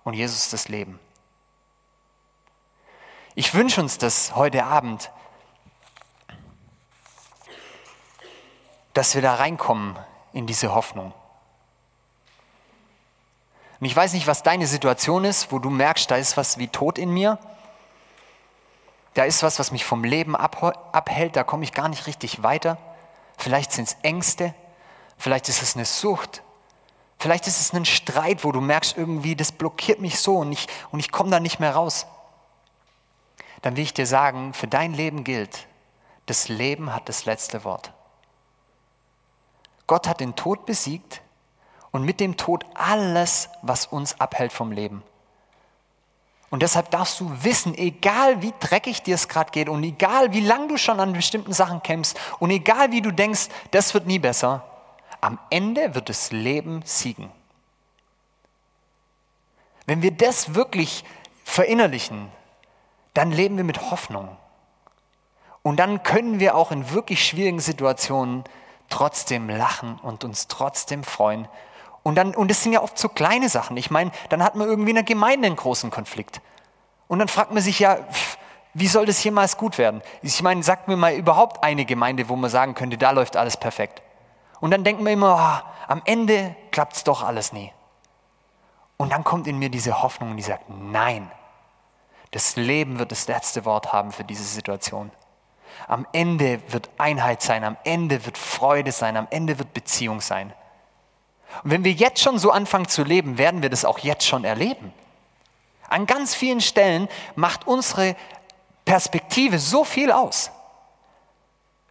und 0.04 0.16
Jesus 0.16 0.50
das 0.50 0.68
Leben. 0.68 1.00
Ich 3.36 3.54
wünsche 3.54 3.82
uns 3.82 3.98
das 3.98 4.36
heute 4.36 4.63
Abend, 4.63 5.12
dass 8.93 9.13
wir 9.13 9.21
da 9.21 9.36
reinkommen 9.36 9.98
in 10.34 10.48
diese 10.48 10.74
Hoffnung. 10.74 11.13
Und 13.80 13.86
ich 13.86 13.95
weiß 13.95 14.13
nicht, 14.13 14.26
was 14.26 14.41
deine 14.41 14.67
Situation 14.67 15.26
ist, 15.26 15.52
wo 15.52 15.60
du 15.60 15.69
merkst, 15.69 16.10
da 16.10 16.15
ist 16.15 16.38
was 16.38 16.58
wie 16.58 16.69
Tod 16.69 16.98
in 16.98 17.10
mir 17.12 17.38
da 19.15 19.24
ist 19.24 19.43
was, 19.43 19.60
was 19.60 19.71
mich 19.71 19.86
vom 19.86 20.04
Leben 20.04 20.36
abhält, 20.36 21.36
da 21.38 21.43
komme 21.43 21.63
ich 21.63 21.71
gar 21.71 21.88
nicht 21.88 22.06
richtig 22.06 22.43
weiter. 22.43 22.78
Vielleicht 23.38 23.71
sind 23.71 23.88
es 23.88 23.98
Ängste, 24.02 24.54
vielleicht 25.17 25.48
ist 25.48 25.62
es 25.62 25.76
eine 25.76 25.86
Sucht, 25.86 26.43
vielleicht 27.17 27.48
ist 27.48 27.62
es 27.62 27.74
ein 27.74 27.86
Streit, 27.86 28.43
wo 28.43 28.52
du 28.52 28.60
merkst, 28.60 28.98
irgendwie, 28.98 29.38
das 29.38 29.54
blockiert 29.54 30.02
mich 30.02 30.19
so 30.19 30.38
und 30.38 30.52
ich, 30.52 30.67
und 30.91 31.00
ich 31.00 31.13
komme 31.13 31.32
da 31.32 31.39
nicht 31.39 31.62
mehr 31.62 31.74
raus. 31.74 32.08
Dann 33.62 33.76
will 33.76 33.84
ich 33.84 33.94
dir 33.94 34.08
sagen, 34.08 34.54
für 34.54 34.68
dein 34.68 34.94
Leben 34.94 35.24
gilt, 35.24 35.68
das 36.26 36.50
Leben 36.50 36.94
hat 36.94 37.10
das 37.10 37.26
letzte 37.26 37.63
Wort. 37.63 37.91
Gott 39.88 40.08
hat 40.08 40.20
den 40.20 40.36
Tod 40.36 40.65
besiegt 40.65 41.22
und 41.91 42.04
mit 42.04 42.20
dem 42.20 42.38
Tod 42.38 42.65
alles, 42.74 43.50
was 43.62 43.86
uns 43.86 44.20
abhält 44.20 44.52
vom 44.52 44.72
Leben. 44.72 45.04
Und 46.50 46.62
deshalb 46.62 46.91
darfst 46.91 47.20
du 47.20 47.32
wissen, 47.44 47.76
egal 47.78 48.41
wie 48.41 48.54
dreckig 48.60 49.04
dir 49.04 49.15
es 49.15 49.28
gerade 49.28 49.52
geht 49.52 49.68
und 49.68 49.84
egal 49.84 50.32
wie 50.34 50.41
lange 50.41 50.68
du 50.68 50.78
schon 50.78 51.00
an 51.00 51.13
bestimmten 51.13 51.54
Sachen 51.54 51.84
kämpfst 51.84 52.18
und 52.39 52.50
egal 52.50 52.91
wie 52.91 53.02
du 53.02 53.12
denkst, 53.12 53.50
das 53.72 53.94
wird 53.94 54.08
nie 54.08 54.20
besser, 54.20 54.63
am 55.22 55.39
Ende 55.50 55.96
wird 55.96 56.10
das 56.10 56.32
Leben 56.32 56.82
siegen. 56.86 57.32
Wenn 59.86 60.02
wir 60.02 60.12
das 60.12 60.56
wirklich 60.56 61.04
verinnerlichen, 61.44 62.32
dann 63.15 63.32
leben 63.32 63.58
wir 63.58 63.63
mit 63.63 63.89
Hoffnung. 63.89 64.38
Und 65.63 65.80
dann 65.80 66.04
können 66.04 66.39
wir 66.39 66.56
auch 66.56 66.71
in 66.71 66.91
wirklich 66.91 67.25
schwierigen 67.25 67.60
Situationen 67.60 68.43
trotzdem 68.88 69.49
lachen 69.49 69.99
und 70.04 70.23
uns 70.23 70.47
trotzdem 70.47 71.04
freuen, 71.04 71.47
und, 72.06 72.13
dann, 72.13 72.36
und 72.36 72.51
das 72.51 72.62
sind 72.62 72.71
ja 72.71 72.84
oft 72.84 72.99
so 72.99 73.10
kleine 73.10 73.49
Sachen. 73.49 73.75
Ich 73.78 73.89
meine, 73.89 74.12
dann 74.30 74.43
hat 74.43 74.54
man 74.54 74.67
irgendwie 74.67 74.91
in 74.91 74.95
der 74.95 75.04
Gemeinde 75.04 75.47
einen 75.47 75.56
großen 75.56 75.89
Konflikt. 75.89 76.39
Und 77.08 77.17
dann 77.17 77.28
fragt 77.28 77.51
man 77.51 77.63
sich 77.63 77.80
ja, 77.80 77.97
wie 78.75 78.88
soll 78.88 79.08
das 79.08 79.23
jemals 79.23 79.58
gut 79.58 79.80
werden? 79.80 80.04
Ich 80.21 80.43
meine, 80.43 80.62
sagt 80.62 80.88
mir 80.88 80.97
mal 80.97 81.15
überhaupt 81.15 81.63
eine 81.63 81.84
Gemeinde, 81.84 82.30
wo 82.30 82.36
man 82.36 82.51
sagen 82.51 82.75
könnte, 82.75 82.99
da 82.99 83.10
läuft 83.10 83.36
alles 83.36 83.58
perfekt. 83.58 84.04
Und 84.60 84.69
dann 84.69 84.84
denken 84.84 85.04
wir 85.04 85.13
immer, 85.13 85.63
oh, 85.65 85.88
am 85.88 86.04
Ende 86.06 86.56
klappt 86.69 86.95
es 86.95 87.04
doch 87.04 87.23
alles 87.23 87.54
nie. 87.54 87.73
Und 88.97 89.12
dann 89.12 89.23
kommt 89.23 89.47
in 89.47 89.58
mir 89.58 89.69
diese 89.69 90.04
Hoffnung, 90.04 90.38
die 90.38 90.43
sagt, 90.43 90.65
nein, 90.69 91.32
das 92.36 92.58
Leben 92.58 93.00
wird 93.00 93.13
das 93.13 93.30
letzte 93.30 93.63
Wort 93.63 93.93
haben 93.93 94.12
für 94.12 94.26
diese 94.26 94.43
Situation. 94.43 95.10
Am 95.88 96.06
Ende 96.12 96.60
wird 96.67 96.89
Einheit 96.98 97.41
sein, 97.41 97.63
am 97.63 97.78
Ende 97.86 98.26
wird 98.26 98.38
Freude 98.38 98.91
sein, 98.91 99.15
am 99.15 99.28
Ende 99.30 99.58
wird 99.58 99.74
Beziehung 99.74 100.19
sein. 100.19 100.52
Und 101.63 101.71
wenn 101.71 101.86
wir 101.86 101.93
jetzt 101.93 102.21
schon 102.21 102.38
so 102.38 102.52
anfangen 102.52 102.89
zu 102.89 103.04
leben, 103.04 103.38
werden 103.38 103.62
wir 103.62 103.69
das 103.69 103.86
auch 103.86 104.00
jetzt 104.00 104.26
schon 104.26 104.43
erleben. 104.43 104.91
An 105.88 106.08
ganz 106.08 106.36
vielen 106.36 106.60
Stellen 106.60 107.08
macht 107.36 107.67
unsere 107.67 108.17
Perspektive 108.84 109.58
so 109.58 109.86
viel 109.86 110.12
aus. 110.12 110.52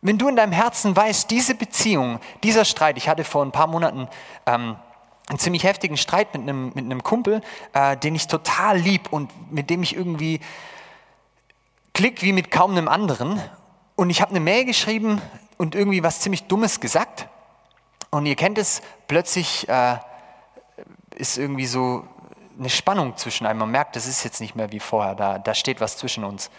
Wenn 0.02 0.18
du 0.18 0.28
in 0.28 0.37
deinem 0.37 0.52
Herzen 0.52 0.94
weißt, 0.94 1.30
diese 1.30 1.54
Beziehung, 1.54 2.20
dieser 2.42 2.66
Streit, 2.66 2.98
ich 2.98 3.09
hatte 3.09 3.24
vor 3.24 3.42
ein 3.42 3.52
paar 3.52 3.66
Monaten 3.66 4.09
ähm, 4.44 4.76
einen 5.28 5.38
ziemlich 5.38 5.64
heftigen 5.64 5.96
Streit 5.96 6.34
mit 6.34 6.42
einem, 6.42 6.72
mit 6.74 6.84
einem 6.84 7.02
Kumpel, 7.02 7.40
äh, 7.72 7.96
den 7.96 8.14
ich 8.14 8.26
total 8.28 8.76
lieb 8.78 9.12
und 9.12 9.30
mit 9.52 9.70
dem 9.70 9.82
ich 9.82 9.96
irgendwie 9.96 10.40
klick 11.94 12.22
wie 12.22 12.32
mit 12.32 12.50
kaum 12.50 12.72
einem 12.72 12.88
anderen. 12.88 13.40
Und 13.96 14.10
ich 14.10 14.20
habe 14.20 14.30
eine 14.30 14.40
Mail 14.40 14.64
geschrieben 14.64 15.22
und 15.56 15.74
irgendwie 15.74 16.02
was 16.02 16.20
ziemlich 16.20 16.44
Dummes 16.44 16.80
gesagt. 16.80 17.28
Und 18.10 18.26
ihr 18.26 18.37
kennt 18.37 18.58
es, 18.58 18.82
plötzlich 19.08 19.68
äh, 19.68 19.96
ist 21.14 21.38
irgendwie 21.38 21.66
so 21.66 22.04
eine 22.58 22.70
Spannung 22.70 23.16
zwischen 23.16 23.46
einem. 23.46 23.60
Man 23.60 23.70
merkt, 23.70 23.96
das 23.96 24.06
ist 24.06 24.24
jetzt 24.24 24.40
nicht 24.40 24.54
mehr 24.54 24.72
wie 24.72 24.80
vorher, 24.80 25.14
da, 25.14 25.38
da 25.38 25.54
steht 25.54 25.80
was 25.80 25.96
zwischen 25.96 26.24
uns. 26.24 26.50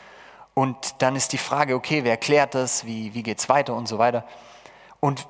Und 0.54 1.02
dann 1.02 1.16
ist 1.16 1.34
die 1.34 1.38
Frage, 1.38 1.76
okay, 1.76 2.04
wer 2.04 2.12
erklärt 2.12 2.56
das, 2.56 2.86
wie, 2.86 3.14
wie 3.14 3.24
geht 3.24 3.40
es 3.40 3.50
weiter 3.50 3.76
und 3.76 3.88
so 3.88 3.98
weiter. 3.98 4.26
Und 5.02 5.28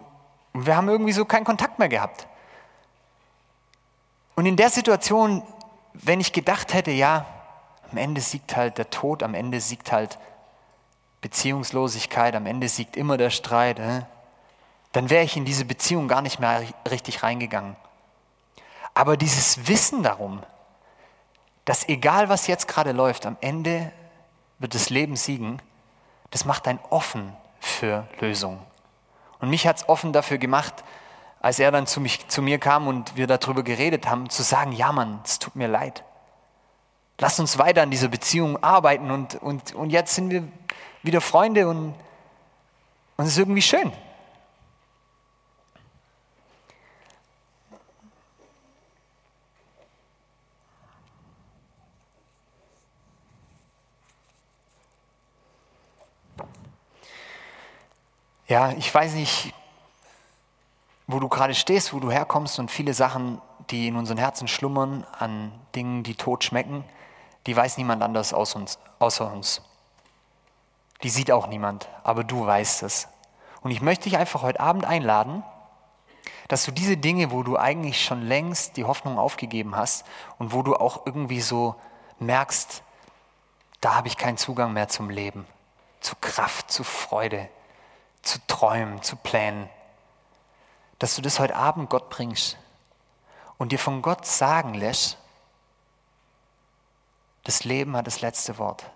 wir 0.53 0.77
haben 0.77 0.87
irgendwie 0.87 1.11
so 1.11 1.25
keinen 1.25 1.43
Kontakt 1.43 1.79
mehr 1.79 1.89
gehabt. 1.89 2.27
Und 4.35 4.45
in 4.45 4.57
der 4.57 4.69
Situation, 4.69 5.43
wenn 5.93 6.19
ich 6.19 6.33
gedacht 6.33 6.73
hätte, 6.73 6.91
ja, 6.91 7.25
am 7.91 7.97
Ende 7.97 8.21
siegt 8.21 8.55
halt 8.55 8.77
der 8.77 8.89
Tod, 8.89 9.23
am 9.23 9.33
Ende 9.33 9.61
siegt 9.61 9.91
halt 9.91 10.17
Beziehungslosigkeit, 11.21 12.35
am 12.35 12.45
Ende 12.45 12.67
siegt 12.67 12.97
immer 12.97 13.17
der 13.17 13.29
Streit, 13.29 13.79
äh, 13.79 14.01
dann 14.91 15.09
wäre 15.09 15.23
ich 15.23 15.37
in 15.37 15.45
diese 15.45 15.65
Beziehung 15.65 16.07
gar 16.07 16.21
nicht 16.21 16.39
mehr 16.39 16.63
richtig 16.89 17.23
reingegangen. 17.23 17.75
Aber 18.93 19.17
dieses 19.17 19.67
Wissen 19.67 20.03
darum, 20.03 20.43
dass 21.65 21.89
egal 21.89 22.29
was 22.29 22.47
jetzt 22.47 22.67
gerade 22.67 22.91
läuft, 22.91 23.25
am 23.25 23.37
Ende 23.41 23.91
wird 24.59 24.75
das 24.75 24.89
Leben 24.89 25.15
siegen, 25.15 25.61
das 26.31 26.45
macht 26.45 26.67
einen 26.67 26.79
offen 26.89 27.35
für 27.59 28.07
Lösungen. 28.19 28.59
Und 29.39 29.49
mich 29.49 29.67
hat 29.67 29.77
es 29.77 29.89
offen 29.89 30.13
dafür 30.13 30.37
gemacht, 30.37 30.83
als 31.45 31.59
er 31.59 31.69
dann 31.69 31.85
zu, 31.85 32.01
mich, 32.01 32.27
zu 32.27 32.41
mir 32.41 32.57
kam 32.57 32.87
und 32.87 33.15
wir 33.17 33.27
darüber 33.27 33.61
geredet 33.61 34.09
haben, 34.09 34.31
zu 34.31 34.41
sagen, 34.41 34.71
ja 34.71 34.91
Mann, 34.91 35.19
es 35.23 35.37
tut 35.37 35.55
mir 35.55 35.67
leid. 35.67 36.03
Lass 37.19 37.39
uns 37.39 37.59
weiter 37.59 37.83
an 37.83 37.91
dieser 37.91 38.07
Beziehung 38.07 38.63
arbeiten 38.63 39.11
und, 39.11 39.35
und, 39.35 39.75
und 39.75 39.91
jetzt 39.91 40.15
sind 40.15 40.31
wir 40.31 40.47
wieder 41.03 41.21
Freunde 41.21 41.67
und, 41.67 41.93
und 43.17 43.25
es 43.25 43.33
ist 43.33 43.37
irgendwie 43.37 43.61
schön. 43.61 43.91
Ja, 58.47 58.71
ich 58.71 58.91
weiß 58.91 59.13
nicht, 59.13 59.53
wo 61.07 61.19
du 61.19 61.29
gerade 61.29 61.53
stehst, 61.53 61.93
wo 61.93 61.99
du 61.99 62.11
herkommst 62.11 62.59
und 62.59 62.71
viele 62.71 62.93
Sachen, 62.93 63.41
die 63.69 63.87
in 63.87 63.95
unseren 63.95 64.17
Herzen 64.17 64.47
schlummern, 64.47 65.05
an 65.17 65.51
Dingen, 65.75 66.03
die 66.03 66.15
tot 66.15 66.43
schmecken, 66.43 66.83
die 67.45 67.55
weiß 67.55 67.77
niemand 67.77 68.01
anders 68.01 68.33
außer 68.33 68.57
uns. 68.57 68.79
Außer 68.97 69.31
uns. 69.31 69.61
Die 71.03 71.09
sieht 71.09 71.31
auch 71.31 71.47
niemand, 71.47 71.89
aber 72.03 72.23
du 72.23 72.45
weißt 72.45 72.83
es. 72.83 73.07
Und 73.61 73.71
ich 73.71 73.81
möchte 73.81 74.05
dich 74.05 74.17
einfach 74.17 74.41
heute 74.41 74.59
Abend 74.59 74.85
einladen, 74.85 75.43
dass 76.47 76.65
du 76.65 76.71
diese 76.71 76.97
Dinge, 76.97 77.31
wo 77.31 77.43
du 77.43 77.57
eigentlich 77.57 78.03
schon 78.03 78.21
längst 78.21 78.77
die 78.77 78.85
Hoffnung 78.85 79.17
aufgegeben 79.17 79.75
hast 79.75 80.05
und 80.37 80.53
wo 80.53 80.61
du 80.61 80.75
auch 80.75 81.05
irgendwie 81.05 81.41
so 81.41 81.75
merkst, 82.19 82.83
da 83.81 83.95
habe 83.95 84.07
ich 84.07 84.17
keinen 84.17 84.37
Zugang 84.37 84.73
mehr 84.73 84.87
zum 84.87 85.09
Leben, 85.09 85.45
zu 85.99 86.15
Kraft, 86.21 86.71
zu 86.71 86.83
Freude, 86.83 87.49
zu 88.21 88.39
träumen, 88.47 89.01
zu 89.01 89.15
planen, 89.15 89.69
dass 90.99 91.15
du 91.15 91.21
das 91.21 91.39
heute 91.39 91.55
Abend 91.55 91.89
Gott 91.89 92.09
bringst 92.09 92.57
und 93.57 93.71
dir 93.71 93.79
von 93.79 94.01
Gott 94.01 94.25
sagen 94.25 94.73
lässt, 94.73 95.17
das 97.43 97.63
Leben 97.63 97.95
hat 97.95 98.07
das 98.07 98.21
letzte 98.21 98.57
Wort. 98.57 98.89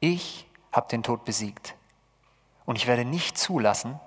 Ich 0.00 0.46
habe 0.72 0.88
den 0.88 1.02
Tod 1.02 1.24
besiegt 1.24 1.74
und 2.64 2.76
ich 2.76 2.86
werde 2.86 3.04
nicht 3.04 3.38
zulassen, 3.38 4.00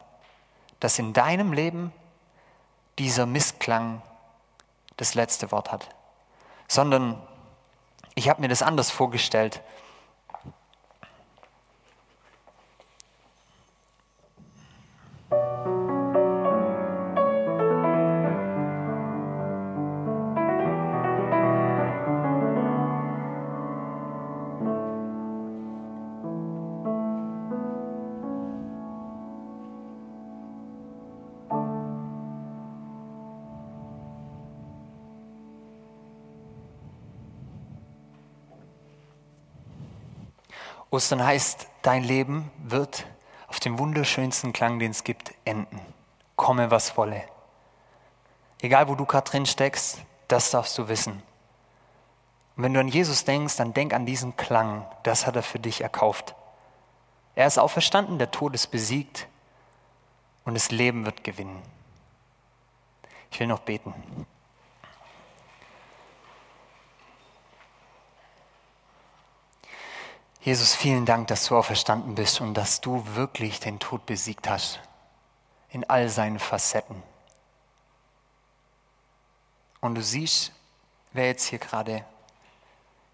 dass 0.80 1.00
in 1.00 1.13
deinem 1.13 1.54
Leben 1.54 1.93
dieser 3.00 3.26
Missklang 3.26 4.02
das 4.97 5.13
letzte 5.13 5.52
Wort 5.52 5.71
hat, 5.71 5.89
sondern 6.67 7.21
ich 8.15 8.30
habe 8.30 8.41
mir 8.41 8.47
das 8.47 8.63
anders 8.63 8.89
vorgestellt. 8.89 9.62
Ostern 40.89 41.23
heißt, 41.23 41.67
dein 41.82 42.04
Leben 42.04 42.52
wird 42.63 43.06
auf 43.47 43.60
dem 43.60 43.78
wunderschönsten 43.80 44.54
Klang, 44.54 44.80
den 44.80 44.91
es 44.91 45.04
gibt, 45.04 45.34
enden. 45.45 45.80
Komme, 46.36 46.71
was 46.71 46.95
wolle. 46.97 47.23
Egal, 48.62 48.88
wo 48.88 48.95
du 48.95 49.06
gerade 49.06 49.30
drin 49.30 49.45
steckst, 49.45 50.00
das 50.28 50.52
darfst 50.52 50.78
du 50.78 50.88
wissen. 50.88 51.21
Und 52.56 52.63
wenn 52.63 52.73
du 52.73 52.80
an 52.80 52.88
Jesus 52.88 53.23
denkst, 53.23 53.58
dann 53.58 53.73
denk 53.73 53.93
an 53.93 54.06
diesen 54.06 54.36
Klang. 54.36 54.86
Das 55.04 55.28
hat 55.28 55.36
er 55.36 55.43
für 55.43 55.60
dich 55.60 55.82
erkauft. 55.82 56.36
Er 57.36 57.45
ist 57.45 57.60
auferstanden, 57.60 58.17
der 58.17 58.32
Tod 58.32 58.56
ist 58.56 58.67
besiegt 58.67 59.28
und 60.43 60.56
das 60.56 60.71
Leben 60.71 61.06
wird 61.06 61.23
gewinnen. 61.23 61.62
Ich 63.30 63.39
will 63.39 63.47
noch 63.47 63.60
beten. 63.60 63.93
Jesus, 70.47 70.73
vielen 70.73 71.05
Dank, 71.05 71.27
dass 71.27 71.45
du 71.47 71.57
auferstanden 71.57 72.15
bist 72.15 72.39
und 72.39 72.53
dass 72.53 72.79
du 72.79 73.05
wirklich 73.15 73.60
den 73.60 73.79
Tod 73.79 74.05
besiegt 74.05 74.47
hast. 74.47 74.79
In 75.71 75.83
all 75.89 76.07
seinen 76.07 76.39
Facetten. 76.39 77.03
Und 79.81 79.95
du 79.95 80.01
siehst, 80.01 80.53
wer 81.12 81.25
jetzt 81.25 81.47
hier 81.47 81.60
gerade 81.60 82.05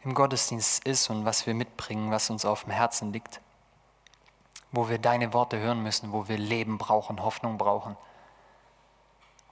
im 0.03 0.13
Gottesdienst 0.13 0.85
ist 0.85 1.09
und 1.09 1.25
was 1.25 1.47
wir 1.47 1.55
mitbringen, 1.55 2.11
was 2.11 2.29
uns 2.29 2.45
auf 2.45 2.65
dem 2.65 2.71
Herzen 2.71 3.11
liegt. 3.11 3.41
Wo 4.71 4.87
wir 4.87 4.99
deine 4.99 5.33
Worte 5.33 5.57
hören 5.57 5.81
müssen, 5.81 6.11
wo 6.11 6.27
wir 6.27 6.37
Leben 6.37 6.77
brauchen, 6.77 7.23
Hoffnung 7.23 7.57
brauchen. 7.57 7.97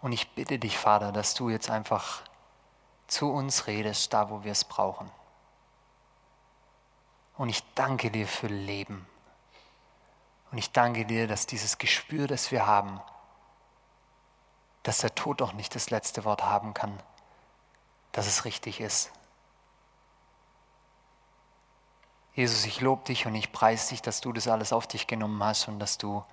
Und 0.04 0.12
ich 0.12 0.30
bitte 0.36 0.60
dich, 0.60 0.78
Vater, 0.78 1.12
dass 1.12 1.34
du 1.34 1.50
jetzt 1.50 1.72
einfach 1.72 2.22
zu 3.08 3.32
uns 3.32 3.66
redest, 3.66 4.14
da 4.14 4.30
wo 4.30 4.44
wir 4.44 4.52
es 4.52 4.66
brauchen. 4.66 5.10
Und 7.42 7.50
ich 7.50 7.64
danke 7.74 8.12
dir 8.12 8.28
für 8.28 8.46
Leben. 8.46 9.04
Und 10.52 10.60
ich 10.60 10.72
danke 10.72 11.06
dir, 11.06 11.28
dass 11.28 11.48
dieses 11.48 11.80
Gespür, 11.80 12.28
das 12.28 12.52
wir 12.52 12.68
haben, 12.68 13.02
dass 14.84 15.00
der 15.00 15.16
Tod 15.16 15.42
auch 15.42 15.54
nicht 15.54 15.74
das 15.74 15.90
letzte 15.90 16.24
Wort 16.24 16.44
haben 16.44 16.76
kann, 16.76 17.02
dass 18.12 18.28
es 18.28 18.46
richtig 18.46 18.80
ist. 18.80 19.12
Jesus, 22.36 22.64
ich 22.68 22.80
lobe 22.80 23.06
dich 23.06 23.26
und 23.26 23.34
ich 23.34 23.52
preise 23.52 23.90
dich, 23.90 24.04
dass 24.04 24.22
du 24.22 24.32
das 24.34 24.48
alles 24.48 24.72
auf 24.72 24.86
dich 24.86 25.08
genommen 25.08 25.44
hast 25.44 25.68
und 25.68 25.80
dass 25.80 25.98
du 25.98 26.24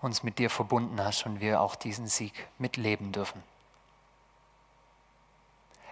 uns 0.00 0.24
mit 0.24 0.40
dir 0.40 0.50
verbunden 0.50 1.00
hast 1.04 1.24
und 1.24 1.38
wir 1.38 1.60
auch 1.60 1.76
diesen 1.76 2.08
Sieg 2.08 2.48
mitleben 2.58 3.12
dürfen. 3.12 3.40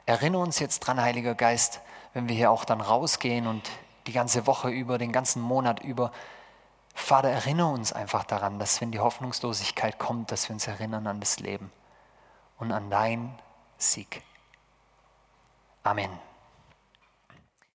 Erinnere 0.06 0.42
uns 0.42 0.58
jetzt 0.58 0.80
dran, 0.80 1.00
Heiliger 1.00 1.36
Geist, 1.36 1.80
wenn 2.18 2.28
wir 2.28 2.34
hier 2.34 2.50
auch 2.50 2.64
dann 2.64 2.80
rausgehen 2.80 3.46
und 3.46 3.70
die 4.08 4.12
ganze 4.12 4.48
Woche 4.48 4.70
über, 4.70 4.98
den 4.98 5.12
ganzen 5.12 5.40
Monat 5.40 5.84
über, 5.84 6.10
Vater, 6.92 7.28
erinnere 7.28 7.68
uns 7.68 7.92
einfach 7.92 8.24
daran, 8.24 8.58
dass 8.58 8.80
wenn 8.80 8.90
die 8.90 8.98
Hoffnungslosigkeit 8.98 10.00
kommt, 10.00 10.32
dass 10.32 10.48
wir 10.48 10.54
uns 10.54 10.66
erinnern 10.66 11.06
an 11.06 11.20
das 11.20 11.38
Leben 11.38 11.70
und 12.58 12.72
an 12.72 12.90
dein 12.90 13.38
Sieg. 13.76 14.22
Amen. 15.84 16.10